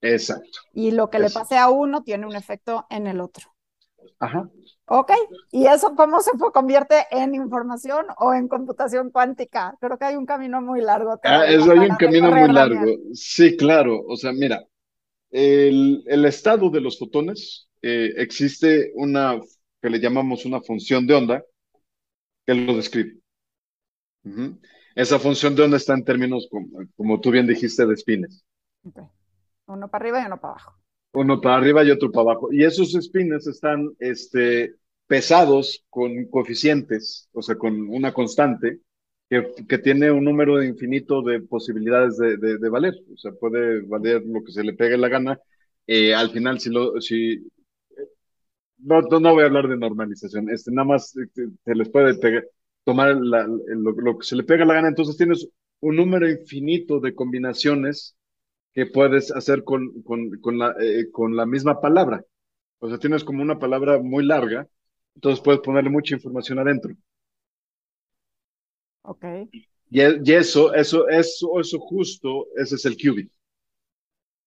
Exacto. 0.01 0.61
Y 0.73 0.93
lo 0.93 1.11
que 1.11 1.19
le 1.19 1.31
pase 1.31 1.57
a 1.57 1.71
uno 1.71 2.03
tiene 2.03 2.27
un 2.27 2.37
efecto 2.37 2.87
en 2.91 3.07
el 3.07 3.21
otro. 3.21 3.55
Ajá. 4.21 4.49
Ok, 4.87 5.13
¿y 5.51 5.67
eso 5.67 5.95
cómo 5.95 6.21
se 6.21 6.31
convierte 6.53 7.07
en 7.11 7.35
información 7.35 8.07
o 8.19 8.33
en 8.33 8.49
computación 8.49 9.11
cuántica? 9.11 9.77
Creo 9.81 9.99
que 9.99 10.07
hay 10.07 10.17
un 10.17 10.25
camino 10.25 10.63
muy 10.63 10.81
largo. 10.81 11.21
Ah, 11.25 11.47
eso 11.47 11.73
hay 11.73 11.91
un 11.91 11.97
camino 11.97 12.31
muy 12.31 12.51
largo. 12.51 12.85
Sí, 13.13 13.57
claro. 13.57 14.03
O 14.07 14.17
sea, 14.17 14.33
mira, 14.33 14.65
el, 15.31 16.25
estado 16.25 16.71
de 16.71 16.81
los 16.81 16.99
fotones, 16.99 17.69
eh, 17.83 18.15
existe 18.17 18.93
una 18.95 19.39
que 19.83 19.91
le 19.91 20.01
llamamos 20.01 20.47
una 20.47 20.61
función 20.63 21.07
de 21.07 21.15
onda 21.15 21.45
que 22.47 22.55
lo 22.55 22.75
describe. 22.75 23.19
Esa 24.95 25.19
función 25.19 25.55
de 25.55 25.63
onda 25.63 25.77
está 25.77 25.95
en 25.95 26.05
términos, 26.05 26.49
como, 26.51 26.69
como 26.97 27.21
tú 27.21 27.31
bien 27.31 27.47
dijiste, 27.47 27.87
de 27.87 27.97
spines. 27.97 28.45
Uno 29.67 29.89
para 29.89 30.03
arriba 30.03 30.23
y 30.23 30.27
uno 30.27 30.41
para 30.41 30.53
abajo. 30.55 30.75
Uno 31.13 31.41
para 31.41 31.57
arriba 31.57 31.85
y 31.85 31.91
otro 31.91 32.11
para 32.11 32.33
abajo. 32.33 32.53
Y 32.53 32.65
esos 32.65 32.93
spines 32.93 33.47
están 33.47 33.91
este, 33.99 34.75
pesados 35.07 35.85
con 35.89 36.27
coeficientes, 36.27 37.29
o 37.33 37.43
sea, 37.43 37.57
con 37.57 37.89
una 37.89 38.13
constante, 38.13 38.81
que, 39.29 39.79
tiene 39.79 40.11
un 40.11 40.25
número 40.25 40.63
infinito 40.63 41.23
de 41.23 41.41
posibilidades 41.41 42.17
de, 42.17 42.37
de, 42.37 42.69
valer. 42.69 42.95
O 43.13 43.17
sea, 43.17 43.33
puede 43.33 43.83
valer 43.83 44.23
lo 44.25 44.43
que 44.43 44.53
se 44.53 44.65
le 44.65 44.73
pegue 44.73 44.97
la 44.97 45.09
gana. 45.09 45.39
Eh, 45.87 46.15
al 46.15 46.31
final, 46.31 46.61
si 46.61 46.71
lo, 46.71 47.01
si, 47.01 47.47
no, 48.79 49.01
no, 49.03 49.35
voy 49.35 49.43
a 49.43 49.47
hablar 49.47 49.69
de 49.69 49.77
normalización, 49.77 50.51
este, 50.51 50.71
nada 50.71 50.87
más 50.87 51.17
este, 51.17 51.49
se 51.65 51.75
les 51.75 51.89
puede 51.89 52.15
pegar, 52.15 52.45
tomar 52.85 53.17
la, 53.17 53.47
lo, 53.47 54.19
que 54.19 54.27
se 54.27 54.37
le 54.37 54.45
pega 54.45 54.65
la 54.65 54.75
gana, 54.75 54.89
entonces 54.89 55.17
tienes 55.17 55.49
un 55.81 55.97
número 55.97 56.29
infinito 56.29 57.01
de 57.01 57.15
combinaciones 57.15 58.17
que 58.73 58.87
puedes 58.87 59.31
hacer 59.31 59.65
con, 59.65 60.03
con, 60.03 60.31
con, 60.41 60.59
la, 60.59 60.75
eh, 60.81 61.11
con 61.11 61.37
la 61.37 61.47
misma 61.47 61.81
palabra. 61.81 62.25
O 62.79 62.89
sea, 62.89 62.99
tienes 62.99 63.25
como 63.25 63.43
una 63.43 63.59
palabra 63.59 63.99
muy 63.99 64.25
larga, 64.25 64.69
entonces 65.15 65.43
puedes 65.43 65.61
ponerle 65.61 65.91
mucha 65.91 66.15
información 66.15 66.59
adentro. 66.59 66.95
Ok. 69.03 69.25
Y, 69.91 70.01
eso, 70.33 70.75
eso, 70.75 71.09
eso, 71.09 71.59
eso 71.59 71.79
justo, 71.79 72.47
ese 72.57 72.77
es 72.77 72.85
el 72.85 72.97
qubit. 72.97 73.31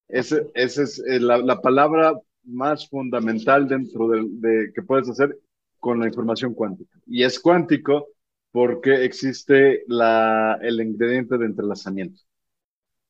Ese, 0.07 0.49
ese 0.53 0.83
es 0.83 0.99
eh, 0.99 1.19
la, 1.19 1.37
la, 1.37 1.61
palabra 1.61 2.13
más 2.43 2.87
fundamental 2.89 3.67
dentro 3.67 4.07
de, 4.09 4.23
de, 4.27 4.71
que 4.73 4.81
puedes 4.81 5.09
hacer 5.09 5.37
con 5.79 5.99
la 5.99 6.07
información 6.07 6.53
cuántica. 6.53 6.99
Y 7.07 7.23
es 7.23 7.39
cuántico 7.39 8.07
porque 8.51 9.05
existe 9.05 9.83
la, 9.87 10.57
el 10.61 10.81
ingrediente 10.81 11.37
de 11.37 11.45
entrelazamiento. 11.45 12.21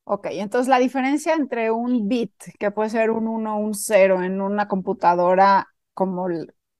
Ok, 0.04 0.26
entonces 0.32 0.68
la 0.68 0.78
diferencia 0.80 1.34
entre 1.34 1.70
un 1.70 2.08
bit, 2.08 2.32
que 2.58 2.70
puede 2.72 2.90
ser 2.90 3.10
un 3.10 3.28
1 3.28 3.56
o 3.56 3.60
un 3.60 3.74
0 3.74 4.22
en 4.22 4.40
una 4.40 4.66
computadora 4.68 5.68
como 5.94 6.26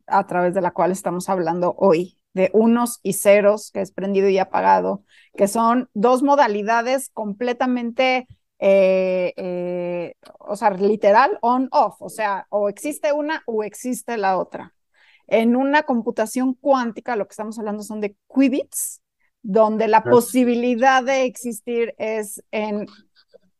a 0.06 0.26
través 0.26 0.54
de 0.54 0.60
la 0.60 0.72
cual 0.72 0.90
estamos 0.90 1.28
hablando 1.28 1.74
hoy, 1.78 2.18
de 2.34 2.50
unos 2.52 2.98
y 3.02 3.12
ceros, 3.14 3.70
que 3.70 3.80
es 3.80 3.92
prendido 3.92 4.28
y 4.28 4.38
apagado, 4.38 5.04
que 5.36 5.46
son 5.48 5.88
dos 5.94 6.22
modalidades 6.22 7.10
completamente, 7.10 8.26
eh, 8.58 9.32
eh, 9.36 10.14
o 10.40 10.56
sea, 10.56 10.70
literal 10.70 11.38
on-off, 11.42 11.96
o 12.02 12.08
sea, 12.08 12.46
o 12.50 12.68
existe 12.68 13.12
una 13.12 13.42
o 13.46 13.62
existe 13.62 14.16
la 14.16 14.36
otra. 14.38 14.74
En 15.32 15.56
una 15.56 15.84
computación 15.84 16.52
cuántica, 16.52 17.16
lo 17.16 17.26
que 17.26 17.32
estamos 17.32 17.58
hablando 17.58 17.82
son 17.82 18.02
de 18.02 18.14
qubits, 18.26 19.00
donde 19.40 19.88
la 19.88 20.04
posibilidad 20.04 21.02
de 21.02 21.24
existir 21.24 21.94
es 21.96 22.44
en 22.50 22.86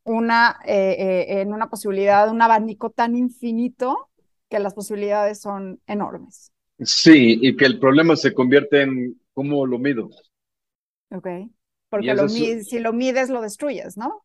una, 0.03 0.59
eh, 0.67 1.25
en 1.41 1.51
una 1.51 1.71
posibilidad, 1.71 2.29
un 2.29 2.43
abanico 2.43 2.91
tan 2.91 3.15
infinito 3.15 4.11
que 4.51 4.59
las 4.59 4.75
posibilidades 4.75 5.41
son 5.41 5.81
enormes. 5.87 6.51
Sí, 6.77 7.39
y 7.41 7.55
que 7.55 7.65
el 7.65 7.79
problema 7.79 8.15
se 8.17 8.35
convierte 8.35 8.83
en 8.83 9.19
cómo 9.33 9.65
lo 9.65 9.79
mido. 9.79 10.11
Ok, 11.09 11.27
porque 11.89 12.13
lo 12.13 12.29
si 12.29 12.77
lo 12.77 12.93
mides 12.93 13.31
lo 13.31 13.41
destruyes, 13.41 13.97
¿no? 13.97 14.23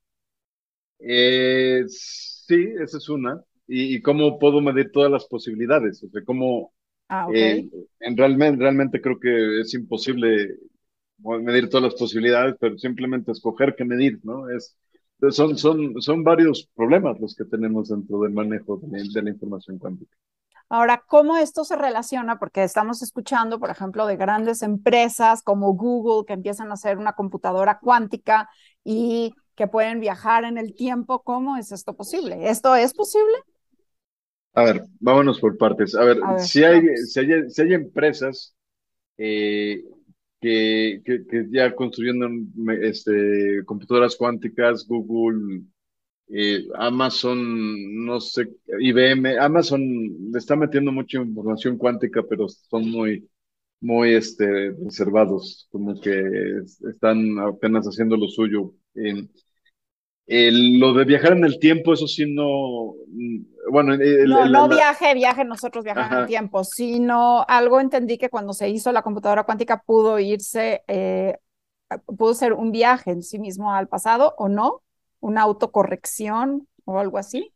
Eh, 0.99 1.85
sí, 1.89 2.75
esa 2.79 2.99
es 2.99 3.09
una. 3.09 3.43
Y, 3.67 4.03
cómo 4.03 4.39
puedo 4.39 4.61
medir 4.61 4.91
todas 4.93 5.11
las 5.11 5.27
posibilidades, 5.27 6.03
o 6.03 6.11
sea, 6.11 6.23
cómo... 6.27 6.75
Ah, 7.09 7.27
okay. 7.29 7.61
Eh, 7.61 7.71
en 8.01 8.17
realmente, 8.17 8.61
realmente 8.61 9.01
creo 9.01 9.19
que 9.19 9.61
es 9.61 9.73
imposible 9.75 10.57
medir 11.19 11.69
todas 11.69 11.93
las 11.93 11.95
posibilidades, 12.01 12.57
pero 12.61 12.79
simplemente 12.79 13.33
escoger 13.33 13.75
qué 13.77 13.85
medir, 13.85 14.21
¿no? 14.23 14.49
Es, 14.51 14.77
son, 15.31 15.59
son, 15.59 16.01
son 16.01 16.23
varios 16.23 16.69
problemas 16.75 17.19
los 17.21 17.35
que 17.35 17.45
tenemos 17.45 17.89
dentro 17.89 18.21
del 18.21 18.33
manejo 18.33 18.81
de 18.83 19.23
la 19.23 19.31
información 19.31 19.79
cuántica. 19.79 20.17
Ahora, 20.71 21.03
¿cómo 21.07 21.37
esto 21.39 21.65
se 21.65 21.77
relaciona? 21.77 22.39
Porque 22.39 22.63
estamos 22.63 23.01
escuchando, 23.03 23.59
por 23.59 23.71
ejemplo, 23.71 24.07
de 24.07 24.17
grandes 24.17 24.63
empresas 24.63 25.43
como 25.43 25.73
Google 25.73 26.27
que 26.27 26.35
empiezan 26.35 26.71
a 26.71 26.75
hacer 26.75 26.99
una 26.99 27.15
computadora 27.15 27.79
cuántica 27.79 28.51
y 28.85 29.35
que 29.55 29.67
pueden 29.67 29.99
viajar 29.99 30.45
en 30.45 30.59
el 30.59 30.75
tiempo. 30.75 31.23
¿Cómo 31.23 31.57
es 31.57 31.73
esto 31.73 31.97
posible? 31.97 32.51
¿Esto 32.51 32.77
es 32.77 32.93
posible? 32.93 33.35
A 34.59 34.65
ver, 34.65 34.83
vámonos 34.99 35.39
por 35.39 35.57
partes. 35.57 35.95
A 35.95 36.03
ver, 36.03 36.19
si, 36.41 36.65
hay, 36.65 36.83
si, 36.97 37.21
hay, 37.21 37.49
si, 37.49 37.63
hay, 37.63 37.75
empresas 37.75 38.57
eh, 39.17 39.85
que, 40.41 41.01
que, 41.05 41.25
que, 41.29 41.47
ya 41.49 41.73
construyendo 41.77 42.29
este, 42.83 43.63
computadoras 43.65 44.17
cuánticas, 44.17 44.85
Google, 44.89 45.63
eh, 46.31 46.67
Amazon, 46.75 48.05
no 48.05 48.21
sé, 48.21 48.49
IBM, 48.81 49.39
Amazon 49.39 49.81
le 50.33 50.39
está 50.39 50.57
metiendo 50.57 50.91
mucha 50.91 51.19
información 51.19 51.79
cuántica, 51.79 52.25
pero 52.29 52.49
son 52.49 52.91
muy, 52.91 53.31
muy 53.81 54.15
este, 54.15 54.73
reservados, 54.73 55.69
como 55.71 56.01
que 56.01 56.63
están 56.91 57.39
apenas 57.39 57.87
haciendo 57.87 58.17
lo 58.17 58.27
suyo. 58.27 58.75
Lo 60.29 60.93
de 60.93 61.05
viajar 61.05 61.33
en 61.33 61.45
el 61.45 61.59
tiempo, 61.59 61.95
eso 61.95 62.07
sí 62.07 62.25
no, 62.27 62.95
mm, 63.07 63.71
bueno. 63.73 63.97
no, 63.97 64.47
no 64.47 64.69
viaje, 64.69 65.15
viaje, 65.15 65.45
nosotros 65.45 65.85
viajamos 65.85 66.13
en 66.13 66.19
el 66.19 66.27
tiempo, 66.27 66.65
sino 66.65 67.45
algo 67.49 67.81
entendí 67.81 68.19
que 68.19 68.29
cuando 68.29 68.53
se 68.53 68.69
hizo 68.69 68.93
la 68.93 69.03
computadora 69.03 69.45
cuántica 69.45 69.83
pudo 69.87 70.19
irse, 70.19 70.83
eh, 70.87 71.39
pudo 72.19 72.35
ser 72.35 72.53
un 72.53 72.73
viaje 72.73 73.11
en 73.11 73.23
sí 73.23 73.39
mismo 73.39 73.73
al 73.73 73.89
pasado 73.89 74.35
o 74.37 74.49
no 74.49 74.83
una 75.21 75.43
autocorrección 75.43 76.69
o 76.85 76.99
algo 76.99 77.19
así? 77.19 77.53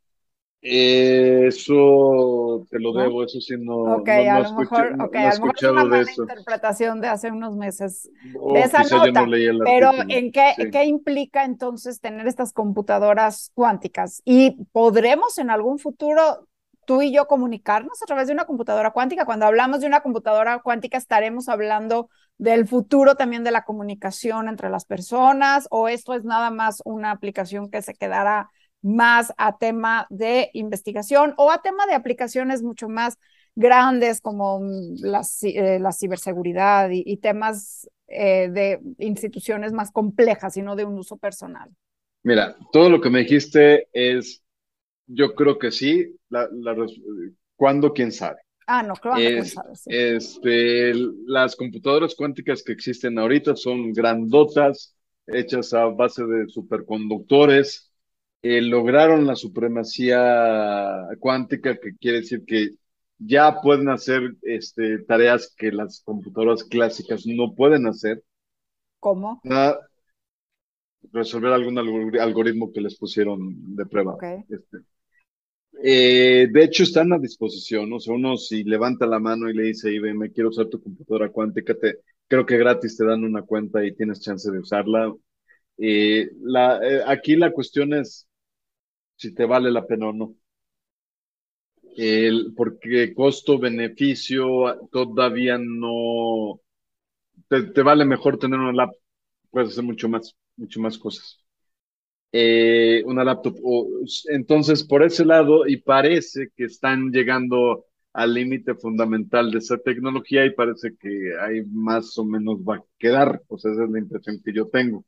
Eso 0.64 2.64
te 2.70 2.78
lo 2.78 2.92
debo, 2.92 3.24
eso 3.24 3.40
sí 3.40 3.56
no. 3.58 3.96
Ok, 3.96 4.08
a 4.08 4.38
lo 4.38 4.54
mejor, 4.54 4.94
okay, 5.00 5.24
a 5.24 5.34
lo 5.34 5.46
mejor 5.46 5.54
es 5.56 5.62
una 5.64 5.84
mala 5.84 6.04
interpretación 6.16 7.00
de 7.00 7.08
hace 7.08 7.32
unos 7.32 7.56
meses 7.56 8.08
de 8.22 8.60
esa 8.60 8.84
nota. 8.84 9.26
pero 9.64 9.90
¿en 10.08 10.30
qué, 10.30 10.54
qué 10.70 10.84
implica 10.84 11.44
entonces 11.44 12.00
tener 12.00 12.28
estas 12.28 12.52
computadoras 12.52 13.50
cuánticas? 13.54 14.22
¿Y 14.24 14.52
podremos 14.70 15.36
en 15.38 15.50
algún 15.50 15.80
futuro 15.80 16.46
tú 16.84 17.02
y 17.02 17.12
yo 17.12 17.26
comunicarnos 17.26 18.00
a 18.00 18.06
través 18.06 18.28
de 18.28 18.32
una 18.32 18.44
computadora 18.44 18.92
cuántica? 18.92 19.24
Cuando 19.24 19.46
hablamos 19.46 19.80
de 19.80 19.88
una 19.88 20.00
computadora 20.00 20.60
cuántica, 20.60 20.96
estaremos 20.96 21.48
hablando 21.48 22.08
del 22.38 22.68
futuro 22.68 23.16
también 23.16 23.42
de 23.42 23.50
la 23.50 23.64
comunicación 23.64 24.48
entre 24.48 24.70
las 24.70 24.84
personas 24.84 25.66
o 25.70 25.88
esto 25.88 26.14
es 26.14 26.22
nada 26.22 26.50
más 26.50 26.82
una 26.84 27.10
aplicación 27.10 27.68
que 27.68 27.82
se 27.82 27.94
quedará 27.94 28.48
más 28.82 29.32
a 29.38 29.56
tema 29.56 30.06
de 30.10 30.50
investigación 30.52 31.34
o 31.36 31.50
a 31.50 31.62
tema 31.62 31.86
de 31.86 31.94
aplicaciones 31.94 32.62
mucho 32.62 32.88
más 32.88 33.18
grandes 33.54 34.20
como 34.20 34.60
mm, 34.60 34.96
la, 35.00 35.22
eh, 35.42 35.78
la 35.78 35.92
ciberseguridad 35.92 36.90
y, 36.90 37.16
temas 37.18 37.88
eh, 38.08 38.48
de 38.50 38.80
instituciones 38.98 39.72
más 39.72 39.90
complejas 39.90 40.56
y 40.56 40.62
no 40.62 40.76
de 40.76 40.84
un 40.84 40.98
uso 40.98 41.16
personal? 41.16 41.70
Mira, 42.22 42.56
todo 42.72 42.88
lo 42.88 43.00
que 43.00 43.10
me 43.10 43.20
dijiste 43.20 43.88
es, 43.92 44.42
yo 45.06 45.34
creo 45.34 45.58
que 45.58 45.70
sí, 45.70 46.16
la, 46.28 46.48
¿cuándo? 47.56 47.92
¿Quién 47.92 48.12
sabe? 48.12 48.40
Ah, 48.66 48.82
no, 48.82 48.94
claro, 48.94 49.16
quién 49.16 49.44
sabe. 49.44 49.72
Este, 49.86 50.94
las 51.26 51.56
computadoras 51.56 52.14
cuánticas 52.14 52.62
que 52.62 52.72
existen 52.72 53.18
ahorita 53.18 53.56
son 53.56 53.92
grandotas, 53.92 54.96
hechas 55.26 55.74
a 55.74 55.86
base 55.86 56.24
de 56.24 56.48
superconductores, 56.48 57.91
eh, 58.42 58.60
lograron 58.60 59.26
la 59.26 59.36
supremacía 59.36 61.06
cuántica, 61.18 61.76
que 61.76 61.96
quiere 61.96 62.18
decir 62.20 62.44
que 62.44 62.70
ya 63.18 63.60
pueden 63.60 63.88
hacer 63.88 64.34
este, 64.42 64.98
tareas 65.00 65.54
que 65.56 65.70
las 65.70 66.02
computadoras 66.04 66.64
clásicas 66.64 67.24
no 67.26 67.54
pueden 67.54 67.86
hacer. 67.86 68.22
¿Cómo? 68.98 69.40
resolver 71.12 71.52
algún 71.52 71.78
algoritmo 71.78 72.72
que 72.72 72.80
les 72.80 72.96
pusieron 72.96 73.74
de 73.74 73.86
prueba. 73.86 74.16
Este, 74.48 74.78
eh, 75.82 76.48
de 76.50 76.64
hecho, 76.64 76.84
están 76.84 77.12
a 77.12 77.18
disposición, 77.18 77.92
O 77.92 78.00
sea, 78.00 78.14
uno 78.14 78.36
si 78.36 78.62
levanta 78.64 79.06
la 79.06 79.18
mano 79.18 79.50
y 79.50 79.54
le 79.54 79.64
dice, 79.64 79.90
me 80.00 80.30
quiero 80.30 80.50
usar 80.50 80.66
tu 80.66 80.80
computadora 80.82 81.30
cuántica, 81.30 81.74
te, 81.74 81.98
creo 82.28 82.46
que 82.46 82.56
gratis 82.56 82.96
te 82.96 83.04
dan 83.04 83.24
una 83.24 83.42
cuenta 83.42 83.84
y 83.84 83.94
tienes 83.94 84.20
chance 84.20 84.50
de 84.50 84.58
usarla. 84.58 85.12
Eh, 85.78 86.30
la, 86.40 86.78
eh, 86.82 87.02
aquí 87.06 87.36
la 87.36 87.50
cuestión 87.52 87.94
es 87.94 88.28
si 89.22 89.34
te 89.34 89.44
vale 89.46 89.70
la 89.70 89.86
pena 89.86 90.08
o 90.08 90.12
no. 90.12 90.34
El, 91.96 92.54
porque 92.56 93.12
costo-beneficio 93.14 94.88
todavía 94.90 95.58
no 95.58 96.60
te, 97.48 97.82
vale 97.82 98.04
mejor 98.04 98.38
tener 98.38 98.58
una 98.58 98.72
laptop, 98.72 99.00
puedes 99.50 99.70
hacer 99.70 99.84
mucho 99.84 100.08
más, 100.08 100.36
mucho 100.56 100.80
más 100.80 100.98
cosas. 100.98 101.40
Eh, 102.32 103.02
una 103.06 103.24
laptop. 103.24 103.56
entonces, 104.30 104.84
por 104.84 105.02
ese 105.02 105.24
lado, 105.24 105.66
y 105.66 105.78
parece 105.78 106.50
que 106.56 106.64
están 106.64 107.10
llegando 107.12 107.86
al 108.14 108.34
límite 108.34 108.74
fundamental 108.74 109.50
de 109.50 109.58
esa 109.58 109.78
tecnología 109.78 110.44
y 110.46 110.54
parece 110.54 110.96
que 110.98 111.32
ahí 111.40 111.62
más 111.66 112.16
o 112.18 112.24
menos 112.24 112.58
va 112.60 112.76
a 112.76 112.84
quedar, 112.98 113.42
pues 113.48 113.64
esa 113.66 113.84
es 113.84 113.90
la 113.90 113.98
impresión 113.98 114.40
que 114.44 114.52
yo 114.54 114.68
tengo. 114.68 115.04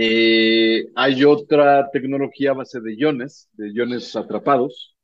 Eh, 0.00 0.90
hay 0.94 1.24
otra 1.24 1.90
tecnología 1.90 2.50
a 2.52 2.54
base 2.54 2.80
de 2.80 2.94
iones, 2.96 3.48
de 3.54 3.72
iones 3.72 4.14
atrapados, 4.16 4.96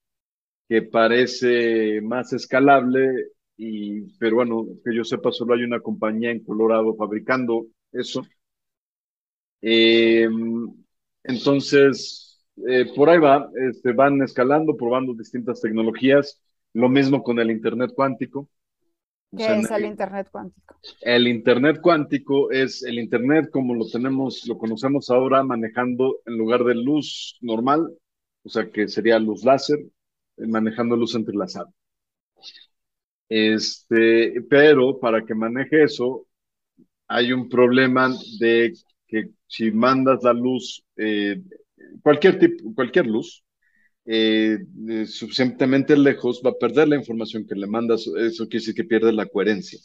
que 0.69 0.83
parece 0.83 2.01
más 2.03 2.33
escalable, 2.35 3.11
y, 3.57 4.03
pero 4.19 4.37
bueno, 4.37 4.67
que 4.85 4.95
yo 4.97 5.05
sepa, 5.05 5.33
solo 5.33 5.55
hay 5.55 5.65
una 5.65 5.81
compañía 5.81 6.31
en 6.33 6.45
Colorado 6.45 6.95
fabricando 6.97 7.67
eso. 7.93 8.25
Eh, 9.63 10.29
entonces, 11.25 12.45
eh, 12.69 12.87
por 12.95 13.09
ahí 13.09 13.19
va, 13.19 13.49
este, 13.71 13.93
van 13.93 14.23
escalando, 14.23 14.77
probando 14.77 15.15
distintas 15.15 15.61
tecnologías, 15.61 16.41
lo 16.75 16.89
mismo 16.89 17.23
con 17.23 17.39
el 17.39 17.51
Internet 17.51 17.93
cuántico. 17.95 18.49
¿Qué 19.37 19.59
es 19.59 19.71
el 19.71 19.85
Internet 19.85 20.29
cuántico? 20.31 20.77
El 21.01 21.29
Internet 21.29 21.81
cuántico 21.81 22.51
es 22.51 22.83
el 22.83 22.99
Internet 22.99 23.51
como 23.51 23.75
lo 23.75 23.87
tenemos, 23.89 24.47
lo 24.47 24.59
conocemos 24.59 25.11
ahora 25.11 25.43
manejando 25.43 26.21
en 26.27 26.37
lugar 26.37 26.65
de 26.65 26.75
luz 26.75 27.37
normal, 27.41 27.91
o 28.43 28.49
sea 28.49 28.71
que 28.71 28.89
sería 28.89 29.19
luz 29.19 29.45
láser, 29.45 29.79
eh, 29.79 30.47
manejando 30.47 30.97
luz 30.97 31.15
entrelazada. 31.15 31.71
Este, 33.29 34.43
pero 34.49 34.99
para 35.01 35.25
que 35.25 35.35
maneje 35.35 35.85
eso, 35.85 36.27
hay 37.09 37.33
un 37.33 37.49
problema 37.49 38.11
de 38.39 38.73
que 39.07 39.31
si 39.47 39.71
mandas 39.71 40.23
la 40.23 40.33
luz, 40.33 40.85
eh, 40.97 41.41
cualquier 42.03 42.39
tipo, 42.39 42.75
cualquier 42.75 43.07
luz, 43.07 43.43
eh, 44.07 44.59
eh, 44.89 45.07
suficientemente 45.07 45.97
lejos, 45.97 46.43
va 46.45 46.51
a 46.51 46.59
perder 46.59 46.89
la 46.89 46.97
información 46.97 47.47
que 47.47 47.55
le 47.55 47.67
mandas. 47.67 48.07
Eso 48.07 48.45
quiere 48.49 48.61
decir 48.61 48.75
que 48.75 48.85
pierde 48.85 49.13
la 49.13 49.27
coherencia. 49.27 49.79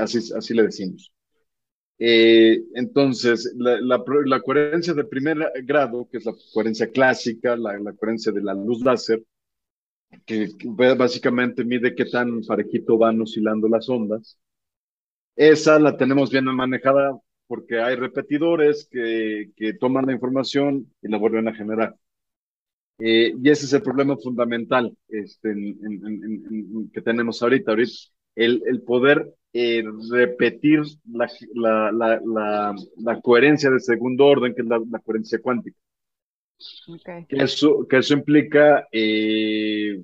Así, 0.00 0.18
así 0.34 0.54
le 0.54 0.64
decimos. 0.64 1.12
Eh, 1.98 2.62
entonces, 2.74 3.52
la, 3.56 3.80
la, 3.80 4.40
coherencia 4.40 4.94
de 4.94 5.04
primer 5.04 5.38
grado, 5.64 6.08
que 6.10 6.18
es 6.18 6.24
la 6.26 6.34
coherencia 6.54 6.88
clásica, 6.90 7.56
la, 7.56 7.92
coherencia 7.94 8.32
de 8.32 8.42
la 8.42 8.54
luz 8.54 8.82
láser, 8.84 9.24
que, 10.24 10.48
básicamente 10.96 11.64
mide 11.64 11.94
qué 11.94 12.04
tan 12.06 12.42
parejito 12.42 12.98
van 12.98 13.20
oscilando 13.20 13.68
las 13.68 13.88
ondas, 13.88 14.38
esa 15.36 15.78
la 15.78 15.96
tenemos 15.96 16.30
bien 16.30 16.44
manejada 16.46 17.18
porque 17.46 17.80
hay 17.80 17.96
repetidores 17.96 18.88
que, 18.90 19.52
que 19.56 19.74
toman 19.74 20.06
la 20.06 20.12
información 20.12 20.92
y 21.02 21.08
la 21.08 21.18
vuelven 21.18 21.48
a 21.48 21.54
generar. 21.54 21.96
Eh, 23.00 23.32
y 23.40 23.50
ese 23.50 23.66
es 23.66 23.72
el 23.72 23.82
problema 23.82 24.16
fundamental 24.16 24.92
este, 25.08 25.54
que 26.92 27.00
tenemos 27.00 27.40
ahorita, 27.40 27.70
ahorita 27.70 27.92
el, 28.34 28.62
el 28.66 28.82
poder 28.82 29.34
eh, 29.52 29.82
repetir 30.10 30.80
la, 31.12 31.30
la, 31.54 32.20
la, 32.24 32.74
la, 32.96 33.20
coherencia 33.20 33.70
de 33.70 33.80
segundo 33.80 34.26
orden, 34.26 34.54
que 34.54 34.62
es 34.62 34.68
la, 34.68 34.80
coherencia 35.04 35.40
cuántica. 35.40 35.76
Okay. 36.88 37.24
Que, 37.26 37.36
eso, 37.36 37.86
que 37.88 37.98
eso 37.98 38.14
implica 38.14 38.86
eh, 38.90 40.02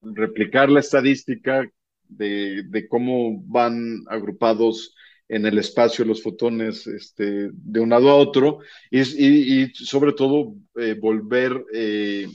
replicar 0.00 0.70
la 0.70 0.80
estadística 0.80 1.70
de, 2.08 2.62
de 2.64 2.88
cómo 2.88 3.42
van 3.44 4.02
agrupados 4.08 4.94
en 5.28 5.44
el 5.44 5.58
espacio 5.58 6.04
los 6.04 6.22
fotones 6.22 6.86
este, 6.86 7.50
de 7.52 7.80
un 7.80 7.90
lado 7.90 8.08
a 8.08 8.16
otro 8.16 8.60
y, 8.90 9.00
y, 9.00 9.74
sobre 9.74 10.12
todo 10.12 10.54
eh, 10.76 10.94
volver, 10.94 11.64
eh, 11.72 12.26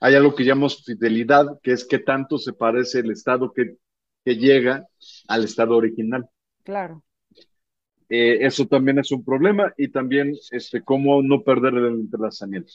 hay 0.00 0.14
algo 0.14 0.34
que 0.34 0.44
llamamos 0.44 0.84
fidelidad, 0.84 1.46
que 1.62 1.72
es 1.72 1.84
que 1.84 1.98
tanto 1.98 2.38
se 2.38 2.52
parece 2.52 3.00
el 3.00 3.10
estado 3.10 3.52
que, 3.52 3.76
que 4.24 4.36
llega 4.36 4.86
al 5.28 5.44
estado 5.44 5.76
original. 5.76 6.28
Claro. 6.62 7.02
Eh, 8.08 8.44
eso 8.44 8.66
también 8.66 8.98
es 8.98 9.10
un 9.10 9.24
problema 9.24 9.72
y 9.78 9.88
también 9.88 10.34
este, 10.50 10.82
cómo 10.82 11.22
no 11.22 11.42
perder 11.42 11.74
el 11.74 11.86
entrelazamiento. 11.86 12.72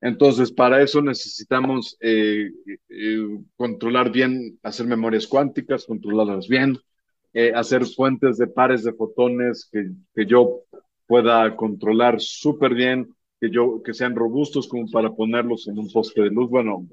Entonces, 0.00 0.50
para 0.50 0.82
eso 0.82 1.00
necesitamos 1.00 1.96
controlar 3.54 4.10
bien, 4.10 4.58
hacer 4.64 4.86
memorias 4.86 5.28
cuánticas, 5.28 5.84
controlarlas 5.84 6.48
bien, 6.48 6.76
eh, 7.34 7.52
hacer 7.54 7.86
fuentes 7.86 8.36
de 8.36 8.46
pares 8.46 8.84
de 8.84 8.92
fotones 8.92 9.68
que, 9.70 9.90
que 10.14 10.26
yo 10.26 10.60
pueda 11.06 11.56
controlar 11.56 12.20
súper 12.20 12.74
bien, 12.74 13.14
que, 13.40 13.50
yo, 13.50 13.82
que 13.82 13.94
sean 13.94 14.14
robustos 14.14 14.68
como 14.68 14.90
para 14.90 15.10
ponerlos 15.10 15.68
en 15.68 15.78
un 15.78 15.90
poste 15.90 16.22
de 16.22 16.30
luz. 16.30 16.48
Bueno, 16.48 16.86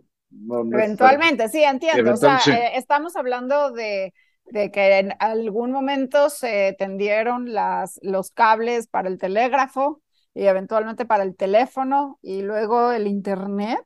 eventualmente, 0.73 1.47
sí, 1.49 1.63
entiendo. 1.63 2.13
o 2.13 2.17
sea, 2.17 2.39
eh, 2.47 2.71
estamos 2.75 3.15
hablando 3.15 3.71
de, 3.71 4.13
de, 4.45 4.71
que 4.71 4.99
en 4.99 5.13
algún 5.19 5.71
momento 5.71 6.30
se 6.30 6.75
tendieron 6.78 7.54
las, 7.54 7.99
los 8.02 8.32
cables 8.32 8.88
para 8.88 9.10
el 9.10 9.17
telégrafo 9.17 10.02
y 10.34 10.45
eventualmente 10.45 11.06
para 11.06 11.23
el 11.23 11.36
teléfono 11.36 12.19
y 12.21 12.41
luego 12.41 12.91
el 12.91 13.08
Internet. 13.08 13.86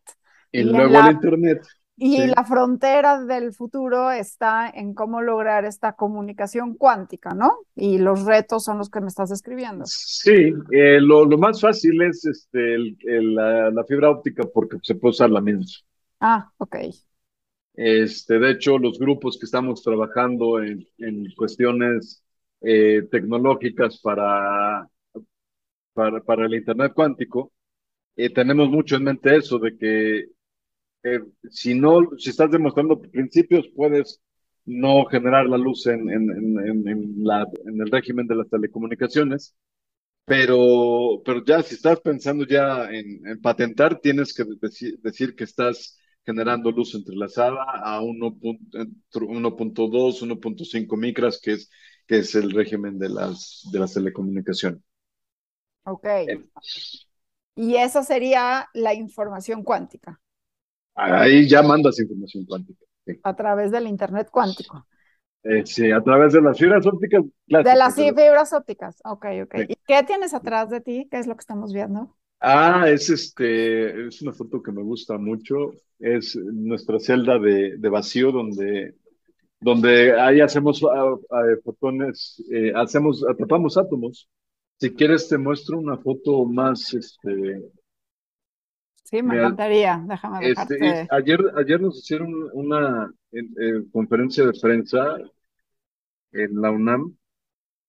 Y, 0.52 0.64
luego 0.64 1.00
el 1.00 1.12
Internet. 1.12 1.62
Y 1.96 2.26
la 2.26 2.44
frontera 2.44 3.24
del 3.24 3.54
futuro 3.54 4.12
está 4.12 4.68
en 4.68 4.96
cómo 4.96 5.22
lograr 5.22 5.64
esta 5.64 5.94
comunicación 5.94 6.76
cuántica, 6.76 7.36
¿no? 7.36 7.60
Y 7.76 8.00
los 8.00 8.26
retos 8.26 8.64
son 8.64 8.80
los 8.80 8.90
que 8.90 9.00
me 9.00 9.08
estás 9.08 9.30
describiendo. 9.30 9.86
Sí, 9.86 10.54
eh, 10.72 11.00
lo, 11.00 11.24
lo, 11.26 11.38
más 11.38 11.62
fácil 11.62 12.02
es 12.02 12.26
este, 12.26 12.76
el, 12.76 13.36
la, 13.36 13.84
fibra 13.88 14.10
óptica 14.10 14.44
porque 14.52 14.78
se 14.82 14.96
puede 14.96 15.12
usar 15.12 15.30
la 15.30 15.42
misma. 15.42 15.66
Ah, 16.20 16.52
ok. 16.58 16.78
Este, 17.76 18.40
de 18.40 18.52
hecho, 18.52 18.80
los 18.80 18.98
grupos 18.98 19.38
que 19.38 19.46
estamos 19.46 19.84
trabajando 19.84 20.62
en, 20.62 20.88
en 20.98 21.26
cuestiones 21.36 22.24
eh, 22.62 23.04
tecnológicas 23.12 24.00
para, 24.00 24.88
para, 25.94 26.22
para, 26.24 26.46
el 26.48 26.56
Internet 26.56 26.94
cuántico, 26.96 27.52
eh, 28.16 28.32
tenemos 28.32 28.70
mucho 28.70 28.96
en 28.96 29.04
mente 29.04 29.36
eso, 29.36 29.60
de 29.60 29.78
que 29.78 30.26
eh, 31.04 31.20
si 31.50 31.76
no, 31.76 32.10
si 32.18 32.30
estás 32.30 32.52
demostrando 32.52 33.02
principios, 33.02 33.68
puedes 33.76 34.22
no 34.66 35.06
generar 35.06 35.48
la 35.48 35.58
luz 35.58 35.88
en, 35.88 36.10
en, 36.10 36.30
en, 36.32 36.88
en, 36.88 37.24
la, 37.24 37.48
en 37.66 37.82
el 37.82 37.92
régimen 37.92 38.28
de 38.28 38.36
las 38.36 38.50
telecomunicaciones, 38.50 39.56
pero, 40.26 41.22
pero 41.26 41.44
ya 41.46 41.62
si 41.62 41.76
estás 41.76 42.00
pensando 42.00 42.46
ya 42.46 42.90
en, 42.90 43.42
patentar, 43.42 44.00
tienes 44.00 44.34
que 44.34 44.46
decir, 44.62 45.00
decir, 45.02 45.36
que 45.36 45.44
estás 45.44 46.00
generando 46.26 46.72
luz 46.72 46.96
entrelazada 46.96 47.64
a 47.84 48.02
1.2, 48.02 50.22
1.5 50.22 50.98
micras, 50.98 51.40
que 51.44 51.54
es, 51.54 51.70
que 52.08 52.20
es 52.20 52.34
el 52.36 52.52
régimen 52.52 52.98
de 52.98 53.10
las, 53.10 53.68
de 53.72 53.80
las 53.80 53.94
telecomunicaciones. 53.94 54.82
Ok. 55.84 56.08
Y 57.56 57.76
esa 57.76 58.04
sería 58.04 58.70
la 58.74 58.94
información 58.94 59.64
cuántica. 59.64 60.22
Ahí 60.96 61.48
ya 61.48 61.62
mandas 61.64 62.00
información 62.00 62.46
cuántica. 62.46 62.86
A 63.24 63.36
través 63.36 63.72
del 63.72 63.88
Internet 63.88 64.30
cuántico. 64.32 64.86
Eh, 65.44 65.66
sí, 65.66 65.92
a 65.92 66.02
través 66.02 66.34
de 66.34 66.42
las 66.42 66.58
fibras 66.58 66.86
ópticas. 66.86 67.24
De 67.48 67.76
las 67.76 67.96
fibras 67.96 68.54
ópticas, 68.54 69.02
ok, 69.04 69.26
ok. 69.44 69.56
¿Y 69.68 69.76
qué 69.86 70.04
tienes 70.04 70.34
atrás 70.34 70.70
de 70.70 70.80
ti? 70.80 71.08
¿Qué 71.12 71.20
es 71.20 71.28
lo 71.28 71.36
que 71.36 71.42
estamos 71.42 71.74
viendo? 71.74 72.16
Ah, 72.40 72.90
es 72.90 73.10
este, 73.10 74.08
es 74.08 74.22
una 74.22 74.32
foto 74.32 74.62
que 74.62 74.72
me 74.72 74.82
gusta 74.84 75.18
mucho. 75.18 75.72
Es 76.00 76.36
nuestra 76.36 77.00
celda 77.00 77.40
de, 77.40 77.78
de 77.78 77.90
vacío 77.90 78.32
donde, 78.32 78.96
donde 79.60 80.20
ahí 80.20 80.40
hacemos 80.40 80.82
ah, 80.84 81.16
fotones, 81.64 82.42
eh, 82.52 82.72
hacemos, 82.76 83.26
atrapamos 83.28 83.78
átomos. 83.78 84.30
Si 84.80 84.94
quieres 84.94 85.28
te 85.28 85.38
muestro 85.38 85.78
una 85.78 85.98
foto 85.98 86.46
más, 86.46 86.94
este, 86.94 87.62
Sí, 89.14 89.22
me 89.22 89.36
encantaría, 89.36 90.04
déjame 90.08 90.50
este, 90.50 91.08
ayer, 91.12 91.40
ayer 91.56 91.80
nos 91.80 92.00
hicieron 92.00 92.34
una 92.52 93.14
eh, 93.32 93.84
conferencia 93.92 94.44
de 94.44 94.60
prensa 94.60 95.18
en 96.32 96.60
la 96.60 96.72
UNAM 96.72 97.16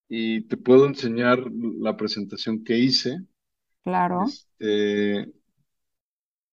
y 0.06 0.42
te 0.42 0.58
puedo 0.58 0.84
enseñar 0.84 1.38
la 1.80 1.96
presentación 1.96 2.62
que 2.62 2.76
hice. 2.76 3.22
Claro. 3.84 4.26
Este, 4.26 5.32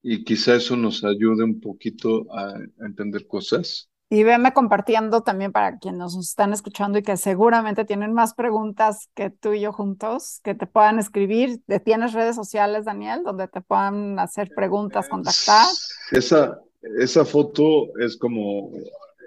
y 0.03 0.23
quizá 0.23 0.55
eso 0.55 0.77
nos 0.77 1.03
ayude 1.03 1.43
un 1.43 1.59
poquito 1.59 2.33
a, 2.33 2.57
entender 2.79 3.27
cosas. 3.27 3.89
Y 4.13 4.23
veme 4.23 4.51
compartiendo 4.51 5.21
también 5.21 5.53
para 5.53 5.77
quienes 5.77 5.99
nos 5.99 6.17
están 6.17 6.51
escuchando 6.51 6.97
y 6.97 7.01
que 7.01 7.15
seguramente 7.15 7.85
tienen 7.85 8.11
más 8.11 8.33
preguntas 8.33 9.09
que 9.15 9.29
tú 9.29 9.53
y 9.53 9.61
yo 9.61 9.71
juntos, 9.71 10.41
que 10.43 10.53
te 10.53 10.67
puedan 10.67 10.99
escribir. 10.99 11.61
¿Tienes 11.85 12.11
redes 12.11 12.35
sociales, 12.35 12.83
Daniel, 12.83 13.23
donde 13.23 13.47
te 13.47 13.61
puedan 13.61 14.19
hacer 14.19 14.51
preguntas, 14.53 15.07
contactar? 15.07 15.65
Esa, 16.11 16.59
esa 16.99 17.23
foto 17.23 17.97
es 17.99 18.17
como 18.17 18.71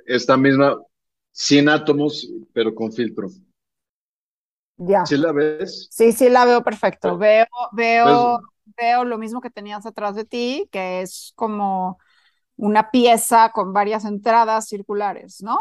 esta 0.04 0.36
misma, 0.36 0.76
100 1.32 1.70
átomos, 1.70 2.30
pero 2.52 2.74
con 2.74 2.92
filtro. 2.92 3.28
Ya. 4.76 5.06
¿Sí 5.06 5.16
la 5.16 5.32
ves? 5.32 5.88
Sí, 5.90 6.12
sí 6.12 6.28
la 6.28 6.44
veo 6.44 6.62
perfecto. 6.62 7.16
Veo, 7.16 7.46
veo, 7.72 8.38
pues 8.62 8.76
veo 8.76 9.04
lo 9.04 9.16
mismo 9.16 9.40
que 9.40 9.48
tenías 9.48 9.86
atrás 9.86 10.14
de 10.14 10.26
ti, 10.26 10.68
que 10.70 11.00
es 11.00 11.32
como 11.36 11.96
una 12.56 12.90
pieza 12.90 13.50
con 13.52 13.72
varias 13.72 14.04
entradas 14.04 14.68
circulares, 14.68 15.42
¿no? 15.42 15.58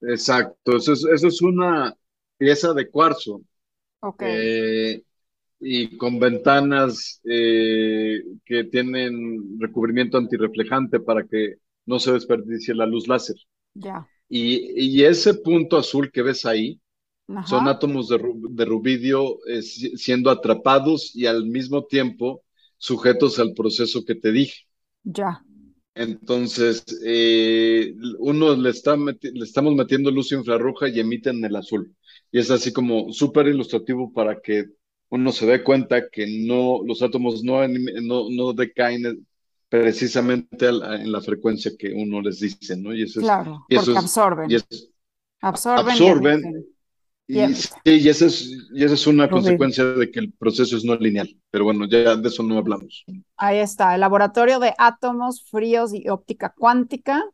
Exacto, 0.00 0.76
eso 0.76 0.92
es, 0.92 1.42
una 1.42 1.94
pieza 2.36 2.72
de 2.74 2.90
cuarzo. 2.90 3.42
Ok. 4.00 4.22
Eh, 4.26 5.02
y 5.58 5.96
con 5.96 6.18
ventanas 6.18 7.20
eh, 7.24 8.22
que 8.44 8.64
tienen 8.64 9.58
recubrimiento 9.58 10.18
antirreflejante 10.18 11.00
para 11.00 11.24
que 11.24 11.54
no 11.86 11.98
se 11.98 12.12
desperdicie 12.12 12.74
la 12.74 12.86
luz 12.86 13.08
láser. 13.08 13.36
Ya. 13.74 14.06
Y, 14.28 15.02
ese 15.04 15.34
punto 15.34 15.76
azul 15.76 16.10
que 16.10 16.22
ves 16.22 16.44
ahí 16.46 16.80
son 17.44 17.68
átomos 17.68 18.08
de, 18.08 18.18
de 18.50 18.64
rubidio 18.64 19.38
eh, 19.48 19.62
siendo 19.62 20.30
atrapados 20.30 21.14
y 21.14 21.26
al 21.26 21.46
mismo 21.46 21.84
tiempo 21.84 22.42
sujetos 22.76 23.38
al 23.38 23.54
proceso 23.54 24.04
que 24.04 24.14
te 24.14 24.32
dije. 24.32 24.66
Ya. 25.02 25.42
Entonces, 25.96 26.84
eh, 27.06 27.94
uno 28.18 28.54
le, 28.54 28.68
está 28.68 28.96
le 28.96 29.44
estamos 29.44 29.74
metiendo 29.74 30.10
luz 30.10 30.30
infrarroja 30.32 30.88
y 30.88 31.00
emiten 31.00 31.42
el 31.42 31.56
azul. 31.56 31.96
Y 32.30 32.38
es 32.38 32.50
así 32.50 32.70
como 32.70 33.12
súper 33.12 33.46
ilustrativo 33.48 34.12
para 34.12 34.40
que 34.40 34.66
uno 35.08 35.32
se 35.32 35.46
dé 35.46 35.64
cuenta 35.64 36.10
que 36.10 36.26
no, 36.46 36.82
los 36.84 37.00
átomos 37.00 37.42
no, 37.42 37.66
no, 37.66 38.28
no 38.30 38.52
decaen 38.52 39.26
precisamente 39.70 40.68
en 40.68 41.10
la 41.10 41.20
frecuencia 41.22 41.72
que 41.78 41.94
uno 41.94 42.20
les 42.20 42.40
dice, 42.40 42.76
¿no? 42.76 42.94
Y 42.94 43.04
eso 43.04 43.20
claro, 43.20 43.64
porque 43.68 43.96
absorben. 43.96 44.50
absorben. 45.40 45.92
Absorben. 45.92 46.66
Y, 47.28 47.38
y, 47.38 48.08
esa 48.08 48.26
es, 48.26 48.50
y 48.72 48.84
esa 48.84 48.94
es 48.94 49.06
una 49.06 49.28
consecuencia 49.28 49.84
de 49.84 50.10
que 50.10 50.20
el 50.20 50.32
proceso 50.32 50.76
es 50.76 50.84
no 50.84 50.94
lineal. 50.94 51.28
Pero 51.50 51.64
bueno, 51.64 51.86
ya 51.88 52.14
de 52.14 52.28
eso 52.28 52.42
no 52.42 52.58
hablamos. 52.58 53.04
Ahí 53.36 53.58
está, 53.58 53.94
el 53.94 54.00
laboratorio 54.00 54.60
de 54.60 54.74
átomos 54.78 55.44
fríos 55.50 55.92
y 55.92 56.08
óptica 56.08 56.54
cuántica. 56.56 57.24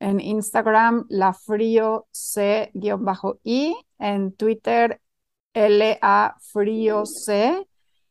En 0.00 0.20
Instagram, 0.20 1.06
la 1.08 1.32
frío 1.32 2.06
C-I. 2.12 3.74
En 3.98 4.32
Twitter, 4.32 5.00
LA 5.54 6.36
frío 6.52 7.06
C. 7.06 7.66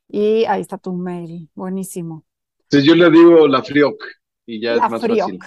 Y 0.09 0.45
ahí 0.45 0.61
está 0.61 0.77
tu 0.77 0.93
mail. 0.93 1.49
Buenísimo. 1.53 2.25
Sí, 2.69 2.83
yo 2.83 2.95
le 2.95 3.09
digo 3.09 3.47
la 3.47 3.63
FRIOC 3.63 4.03
y 4.45 4.61
ya 4.61 4.73
es 4.73 4.81
más 4.81 5.01
fácil. 5.01 5.39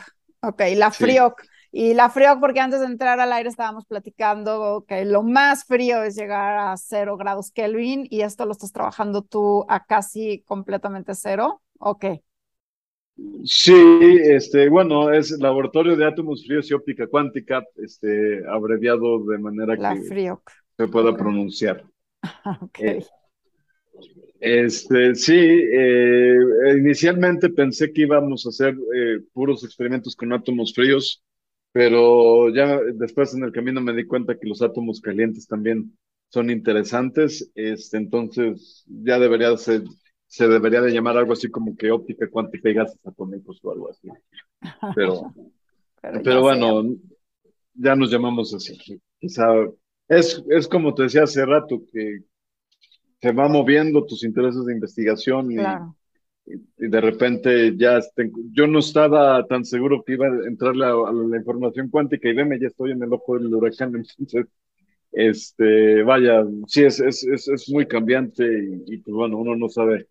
Ok, 0.43 0.63
la 0.77 0.91
FRIOC. 0.91 1.43
Y 1.73 1.95
la 1.95 2.11
FRIOC, 2.11 2.41
porque 2.41 2.61
antes 2.61 2.81
de 2.81 2.87
entrar 2.87 3.21
al 3.21 3.33
aire 3.33 3.49
estábamos 3.49 3.87
platicando 3.87 4.85
que 4.89 5.05
lo 5.05 5.23
más 5.23 5.65
frío 5.65 6.03
es 6.03 6.17
llegar 6.17 6.59
a 6.59 6.77
cero 6.77 7.17
grados 7.17 7.53
Kelvin 7.53 8.07
y 8.11 8.23
esto 8.23 8.45
lo 8.45 8.53
estás 8.53 8.73
trabajando 8.73 9.23
tú 9.23 9.65
a 9.69 9.85
casi 9.85 10.43
completamente 10.47 11.15
cero. 11.15 11.63
Ok. 11.79 12.07
Sí, 13.45 13.73
este, 14.23 14.69
bueno, 14.69 15.13
es 15.13 15.31
Laboratorio 15.39 15.97
de 15.97 16.07
Átomos 16.07 16.45
Fríos 16.47 16.71
y 16.71 16.75
Óptica 16.75 17.07
Cuántica, 17.07 17.63
este, 17.77 18.43
abreviado 18.49 19.25
de 19.25 19.39
manera 19.39 19.77
la 19.77 19.95
que 19.95 20.03
FRIOC. 20.03 20.51
se 20.77 20.89
pueda 20.89 21.17
pronunciar. 21.17 21.85
ok. 22.63 22.79
Eh, 22.81 23.07
este, 24.41 25.15
sí, 25.15 25.35
eh, 25.39 26.39
inicialmente 26.79 27.51
pensé 27.51 27.93
que 27.93 28.03
íbamos 28.03 28.47
a 28.47 28.49
hacer 28.49 28.75
eh, 28.97 29.21
puros 29.33 29.65
experimentos 29.65 30.17
con 30.17 30.33
átomos 30.33 30.73
fríos, 30.75 31.23
pero 31.73 32.49
ya 32.51 32.81
después 32.95 33.35
en 33.35 33.45
el 33.45 33.53
camino 33.53 33.81
me 33.81 33.95
di 33.95 34.07
cuenta 34.07 34.39
que 34.39 34.49
los 34.49 34.63
átomos 34.63 35.01
calientes 35.01 35.47
también 35.47 35.97
son 36.29 36.51
interesantes, 36.51 37.51
este, 37.55 37.97
entonces 37.97 38.85
ya 38.87 39.19
debería 39.19 39.57
ser, 39.57 39.83
se 40.27 40.49
debería 40.49 40.81
de 40.81 40.93
llamar 40.93 41.17
algo 41.17 41.33
así 41.33 41.51
como 41.51 41.77
que 41.77 41.91
óptica 41.91 42.29
cuántica 42.31 42.71
y 42.71 42.75
gases 42.75 42.99
atómicos 43.05 43.61
o 43.63 43.73
algo 43.73 43.91
así. 43.91 44.09
Pero, 44.95 45.33
pero, 46.23 46.41
bueno, 46.41 46.97
ya 47.75 47.95
nos 47.95 48.11
llamamos 48.11 48.55
así. 48.55 48.79
Quizá 49.19 49.47
es, 50.09 50.43
es 50.49 50.67
como 50.67 50.95
te 50.95 51.05
decía 51.05 51.25
hace 51.25 51.45
rato, 51.45 51.83
que 51.93 52.21
se 53.21 53.33
va 53.33 53.49
moviendo 53.49 54.05
tus 54.07 54.25
intereses 54.25 54.65
de 54.65 54.73
investigación 54.73 55.53
y, 55.53 55.57
y, 56.79 56.89
de 56.89 57.01
repente 57.01 57.77
ya 57.77 58.01
yo 58.53 58.67
no 58.67 58.81
estaba 58.81 59.47
tan 59.47 59.65
seguro 59.65 60.03
que 60.05 60.15
iba 60.15 60.27
a 60.27 60.47
entrar 60.47 60.75
a 60.75 61.13
la 61.13 61.37
información 61.37 61.89
cuántica 61.91 62.29
y 62.29 62.35
veme, 62.35 62.59
ya 62.61 62.69
estoy 62.69 62.93
en 62.93 63.03
el 63.03 63.13
ojo 63.13 63.39
del 63.39 63.55
huracán, 63.55 63.95
entonces, 64.19 64.47
este, 65.13 66.03
vaya, 66.03 66.45
sí, 66.67 66.85
es, 66.85 67.01
es, 67.01 67.25
es, 67.25 67.49
es 67.49 67.71
muy 67.71 67.87
cambiante 67.87 68.45
y, 68.87 68.99
pues 68.99 69.15
bueno, 69.15 69.39
uno 69.39 69.57
no 69.57 69.69
sabe 69.69 70.07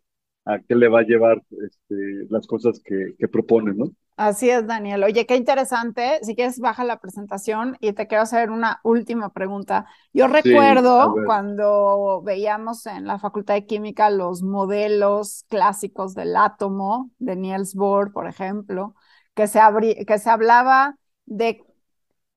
a 0.46 0.60
qué 0.60 0.76
le 0.76 0.88
va 0.90 1.00
a 1.02 1.04
llevar 1.04 1.44
este, 1.66 1.96
las 2.30 2.48
cosas 2.48 2.82
que, 2.84 3.16
que 3.18 3.28
propone, 3.28 3.74
¿no? 3.74 3.92
Así 4.18 4.50
es, 4.50 4.68
Daniel. 4.68 5.02
Oye, 5.06 5.26
qué 5.26 5.38
interesante. 5.38 6.20
Si 6.24 6.36
quieres, 6.36 6.60
baja 6.60 6.84
la 6.84 7.00
presentación 7.00 7.78
y 7.80 7.94
te 7.94 8.06
quiero 8.06 8.24
hacer 8.24 8.50
una 8.52 8.82
última 8.84 9.32
pregunta. 9.32 9.86
Yo 10.12 10.28
recuerdo 10.28 11.22
cuando 11.24 12.22
veíamos 12.22 12.86
en 12.86 13.08
la 13.08 13.18
Facultad 13.18 13.54
de 13.54 13.66
Química 13.66 14.10
los 14.10 14.44
modelos 14.44 15.46
clásicos 15.48 16.16
del 16.16 16.36
átomo 16.36 17.12
de 17.18 17.38
Niels 17.38 17.76
Bohr, 17.76 18.12
por 18.12 18.28
ejemplo, 18.28 18.94
que 19.36 19.48
se, 19.48 19.62
que 20.06 20.20
se 20.20 20.30
hablaba 20.30 20.98
de 21.26 21.64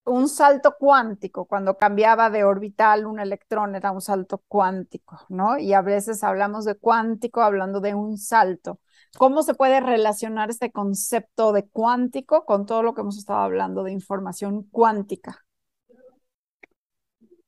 un 0.05 0.29
salto 0.29 0.75
cuántico, 0.79 1.47
cuando 1.47 1.77
cambiaba 1.77 2.29
de 2.31 2.45
orbital 2.45 3.07
un 3.07 3.21
electrón 3.21 3.77
era 3.77 3.93
un 3.93 4.01
salto 4.01 4.43
cuántico, 4.49 5.21
¿no? 5.29 5.59
Y 5.59 5.73
a 5.75 5.83
veces 5.83 6.25
hablamos 6.25 6.65
de 6.65 6.75
cuántico 6.75 7.41
hablando 7.41 7.81
de 7.81 7.95
un 7.95 8.19
salto. 8.19 8.81
¿Cómo 9.17 9.43
se 9.43 9.55
puede 9.55 9.81
relacionar 9.81 10.51
este 10.51 10.73
concepto 10.73 11.53
de 11.53 11.69
cuántico 11.69 12.45
con 12.45 12.67
todo 12.67 12.83
lo 12.83 12.95
que 12.95 13.03
hemos 13.03 13.19
estado 13.19 13.41
hablando 13.41 13.85
de 13.85 13.93
información 13.93 14.65
cuántica? 14.71 15.45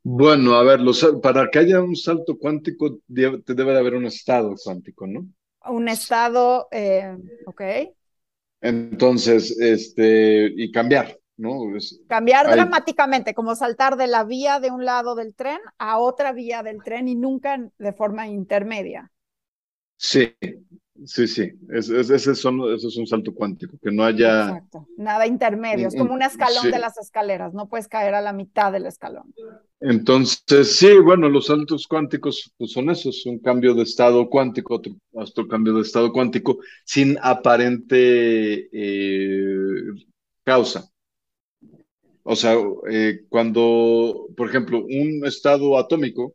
Bueno, 0.02 0.54
a 0.54 0.62
ver, 0.62 0.80
para 1.22 1.48
que 1.50 1.58
haya 1.58 1.80
un 1.80 1.96
salto 1.96 2.38
cuántico 2.38 2.98
debe, 3.06 3.42
debe 3.46 3.72
de 3.72 3.78
haber 3.78 3.94
un 3.94 4.04
estado 4.04 4.54
cuántico, 4.62 5.06
¿no? 5.06 5.26
Un 5.66 5.88
estado, 5.88 6.68
eh, 6.70 7.16
ok. 7.46 7.62
Entonces, 8.60 9.58
este, 9.58 10.52
y 10.54 10.70
cambiar, 10.70 11.18
¿no? 11.36 11.60
cambiar 12.08 12.50
dramáticamente, 12.50 13.34
como 13.34 13.54
saltar 13.54 13.96
de 13.96 14.06
la 14.06 14.24
vía 14.24 14.60
de 14.60 14.70
un 14.70 14.84
lado 14.84 15.14
del 15.14 15.34
tren 15.34 15.58
a 15.78 15.98
otra 15.98 16.32
vía 16.32 16.62
del 16.62 16.82
tren 16.82 17.08
y 17.08 17.16
nunca 17.16 17.58
de 17.78 17.92
forma 17.92 18.28
intermedia. 18.28 19.10
Sí, 19.96 20.34
Sí, 21.06 21.26
sí, 21.26 21.50
ese, 21.70 22.00
es, 22.00 22.26
es 22.28 22.44
un 22.44 23.06
salto 23.08 23.34
cuántico, 23.34 23.76
que 23.82 23.90
no 23.90 24.04
haya... 24.04 24.44
Exacto, 24.44 24.86
nada 24.96 25.26
intermedio, 25.26 25.88
es 25.88 25.96
como 25.96 26.14
un 26.14 26.22
escalón 26.22 26.70
de 26.70 26.78
las 26.78 26.96
escaleras, 26.98 27.52
no 27.52 27.68
puedes 27.68 27.88
caer 27.88 28.14
a 28.14 28.20
la 28.20 28.32
mitad 28.32 28.70
del 28.70 28.86
escalón. 28.86 29.34
Entonces, 29.80 30.76
sí, 30.76 30.96
bueno, 31.00 31.28
los 31.28 31.46
saltos 31.46 31.88
cuánticos 31.88 32.52
pues 32.56 32.70
son 32.70 32.90
esos, 32.90 33.26
un 33.26 33.40
cambio 33.40 33.74
de 33.74 33.82
estado 33.82 34.30
cuántico, 34.30 34.76
otro, 34.76 34.92
otro 35.12 35.48
cambio 35.48 35.74
de 35.74 35.82
estado 35.82 36.12
cuántico, 36.12 36.58
sin 36.84 37.18
aparente 37.20 38.68
eh, 38.72 39.82
causa. 40.44 40.88
O 42.24 42.34
sea, 42.34 42.56
eh, 42.90 43.26
cuando, 43.28 44.28
por 44.34 44.48
ejemplo, 44.48 44.82
un 44.82 45.24
estado 45.26 45.78
atómico 45.78 46.34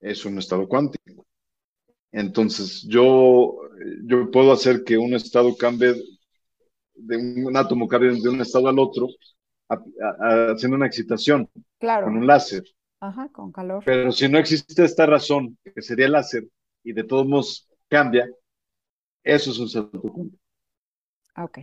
es 0.00 0.24
un 0.24 0.38
estado 0.38 0.68
cuántico. 0.68 1.24
Entonces, 2.10 2.82
yo, 2.88 3.60
yo 4.04 4.30
puedo 4.30 4.52
hacer 4.52 4.82
que 4.82 4.98
un 4.98 5.14
estado 5.14 5.56
cambie, 5.56 5.94
de 6.94 7.16
un, 7.16 7.56
átomo 7.56 7.86
cambie 7.86 8.10
de 8.20 8.28
un 8.28 8.40
estado 8.40 8.68
al 8.68 8.78
otro, 8.80 9.08
haciendo 9.68 10.76
una 10.76 10.86
excitación 10.86 11.48
con 11.78 12.16
un 12.16 12.26
láser. 12.26 12.64
Ajá, 12.98 13.28
con 13.28 13.52
calor. 13.52 13.84
Pero 13.86 14.10
si 14.10 14.28
no 14.28 14.38
existe 14.38 14.84
esta 14.84 15.06
razón, 15.06 15.56
que 15.62 15.80
sería 15.80 16.06
el 16.06 16.12
láser, 16.12 16.44
y 16.82 16.92
de 16.92 17.04
todos 17.04 17.24
modos 17.24 17.68
cambia, 17.88 18.28
eso 19.22 19.52
es 19.52 19.58
un 19.58 19.68
salto 19.68 20.00
cuántico. 20.00 20.42
Ok. 21.36 21.58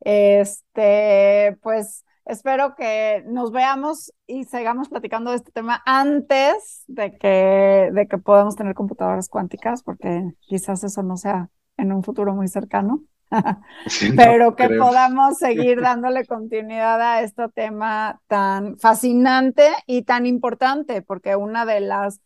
Este, 0.00 1.58
pues 1.60 2.04
espero 2.28 2.74
que 2.76 3.24
nos 3.26 3.50
veamos 3.50 4.12
y 4.26 4.44
sigamos 4.44 4.88
platicando 4.88 5.30
de 5.30 5.36
este 5.38 5.50
tema 5.50 5.82
antes 5.84 6.84
de 6.86 7.16
que, 7.18 7.90
de 7.92 8.06
que 8.06 8.18
podamos 8.18 8.54
tener 8.54 8.74
computadoras 8.74 9.28
cuánticas, 9.28 9.82
porque 9.82 10.22
quizás 10.40 10.84
eso 10.84 11.02
no 11.02 11.16
sea 11.16 11.48
en 11.76 11.92
un 11.92 12.04
futuro 12.04 12.34
muy 12.34 12.48
cercano. 12.48 13.02
pero 14.16 14.56
que 14.56 14.70
podamos 14.70 15.36
seguir 15.36 15.80
dándole 15.82 16.24
continuidad 16.24 17.00
a 17.00 17.22
este 17.22 17.48
tema 17.50 18.20
tan 18.26 18.78
fascinante 18.78 19.68
y 19.86 20.02
tan 20.02 20.24
importante, 20.24 21.02
porque 21.02 21.36
una 21.36 21.66
de 21.66 21.80
las 21.80 22.20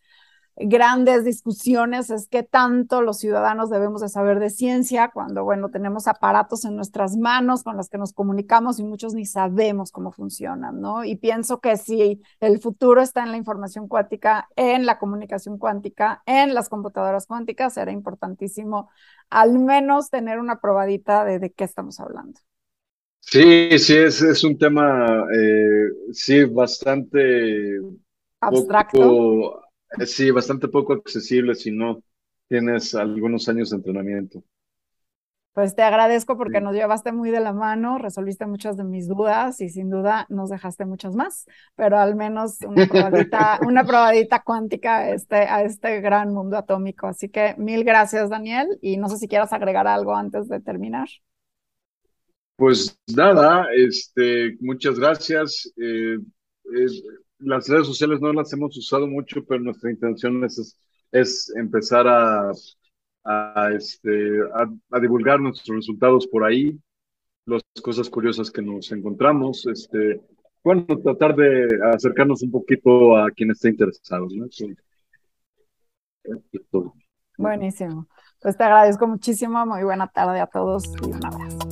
grandes 0.57 1.25
discusiones 1.25 2.11
es 2.11 2.29
qué 2.29 2.43
tanto 2.43 3.03
los 3.03 3.19
ciudadanos 3.19 3.71
debemos 3.71 4.01
de 4.01 4.09
saber 4.09 4.39
de 4.39 4.51
ciencia 4.51 5.11
cuando, 5.13 5.45
bueno, 5.45 5.71
tenemos 5.71 6.07
aparatos 6.09 6.65
en 6.65 6.77
nuestras 6.77 7.17
manos 7.17 7.63
con 7.63 7.77
los 7.77 7.89
que 7.89 7.99
nos 7.99 8.13
comunicamos 8.13 8.79
y 8.79 8.85
muchos 8.85 9.15
ni 9.15 9.27
sabemos 9.27 9.93
cómo 9.93 10.13
funcionan, 10.13 10.81
¿no? 10.81 11.05
Y 11.05 11.17
pienso 11.17 11.61
que 11.61 11.77
si 11.77 12.23
el 12.41 12.61
futuro 12.61 13.01
está 13.03 13.23
en 13.23 13.31
la 13.33 13.37
información 13.39 13.89
cuántica, 13.89 14.49
en 14.57 14.87
la 14.87 14.99
comunicación 14.99 15.59
cuántica, 15.59 16.23
en 16.27 16.55
las 16.55 16.69
computadoras 16.69 17.27
cuánticas, 17.27 17.75
será 17.75 17.93
importantísimo 17.93 18.91
al 19.31 19.59
menos 19.59 20.11
tener 20.11 20.39
una 20.39 20.61
probadita 20.61 21.25
de, 21.25 21.39
de 21.39 21.53
qué 21.53 21.65
estamos 21.65 22.01
hablando. 22.01 22.41
Sí, 23.21 23.79
sí, 23.79 23.95
es, 23.97 24.21
es 24.23 24.45
un 24.45 24.59
tema, 24.59 25.25
eh, 25.35 25.89
sí, 26.13 26.45
bastante 26.45 27.79
abstracto. 28.41 29.62
Sí, 30.07 30.31
bastante 30.31 30.69
poco 30.69 30.93
accesible 30.93 31.55
si 31.55 31.71
no 31.71 32.03
tienes 32.49 32.95
algunos 32.95 33.49
años 33.49 33.71
de 33.71 33.77
entrenamiento. 33.77 34.43
Pues 35.55 35.75
te 35.75 35.83
agradezco 35.83 36.39
porque 36.39 36.63
nos 36.63 36.75
llevaste 36.75 37.13
muy 37.13 37.31
de 37.31 37.41
la 37.41 37.53
mano, 37.53 37.99
resolviste 37.99 38.47
muchas 38.47 38.79
de 38.79 38.85
mis 38.85 39.07
dudas 39.07 39.61
y 39.61 39.69
sin 39.69 39.91
duda 39.91 40.25
nos 40.31 40.49
dejaste 40.49 40.87
muchas 40.87 41.15
más, 41.15 41.45
pero 41.77 41.99
al 41.99 42.15
menos 42.15 42.61
una 42.63 42.87
probadita, 42.87 43.61
una 43.67 43.85
probadita 43.85 44.43
cuántica 44.43 44.99
a 44.99 45.11
este, 45.11 45.37
a 45.37 45.63
este 45.63 46.01
gran 46.01 46.33
mundo 46.33 46.57
atómico. 46.57 47.07
Así 47.07 47.29
que 47.29 47.55
mil 47.59 47.85
gracias, 47.85 48.31
Daniel, 48.31 48.67
y 48.81 48.97
no 48.97 49.11
sé 49.11 49.19
si 49.19 49.29
quieras 49.29 49.53
agregar 49.53 49.87
algo 49.87 50.17
antes 50.17 50.49
de 50.49 50.59
terminar. 50.61 51.09
Pues 52.57 52.99
nada, 53.15 53.67
este, 53.77 54.57
muchas 54.61 54.99
gracias. 54.99 55.71
Eh, 55.77 56.17
las 57.45 57.69
redes 57.69 57.87
sociales 57.87 58.21
no 58.21 58.33
las 58.33 58.53
hemos 58.53 58.77
usado 58.77 59.07
mucho, 59.07 59.45
pero 59.45 59.61
nuestra 59.61 59.91
intención 59.91 60.45
es, 60.45 60.77
es 61.11 61.53
empezar 61.57 62.07
a, 62.07 62.53
a, 63.25 63.71
este, 63.75 64.41
a, 64.91 65.01
divulgar 65.01 65.41
nuestros 65.41 65.77
resultados 65.77 66.27
por 66.27 66.45
ahí, 66.45 66.79
las 67.47 67.63
cosas 67.83 68.09
curiosas 68.09 68.51
que 68.51 68.63
nos 68.63 68.91
encontramos, 68.93 69.67
este, 69.67 70.21
bueno, 70.63 70.85
tratar 71.03 71.35
de 71.35 71.69
acercarnos 71.93 72.43
un 72.43 72.51
poquito 72.51 73.17
a 73.17 73.31
quien 73.31 73.51
esté 73.51 73.71
interesado. 73.71 74.29
¿no? 74.31 74.47
Buenísimo. 77.37 78.07
Pues 78.41 78.57
te 78.57 78.65
agradezco 78.65 79.07
muchísimo, 79.07 79.65
muy 79.67 79.83
buena 79.85 80.09
tarde 80.09 80.41
a 80.41 80.47
todos 80.47 80.85
y 81.03 81.11
un 81.11 81.25
abrazo. 81.25 81.72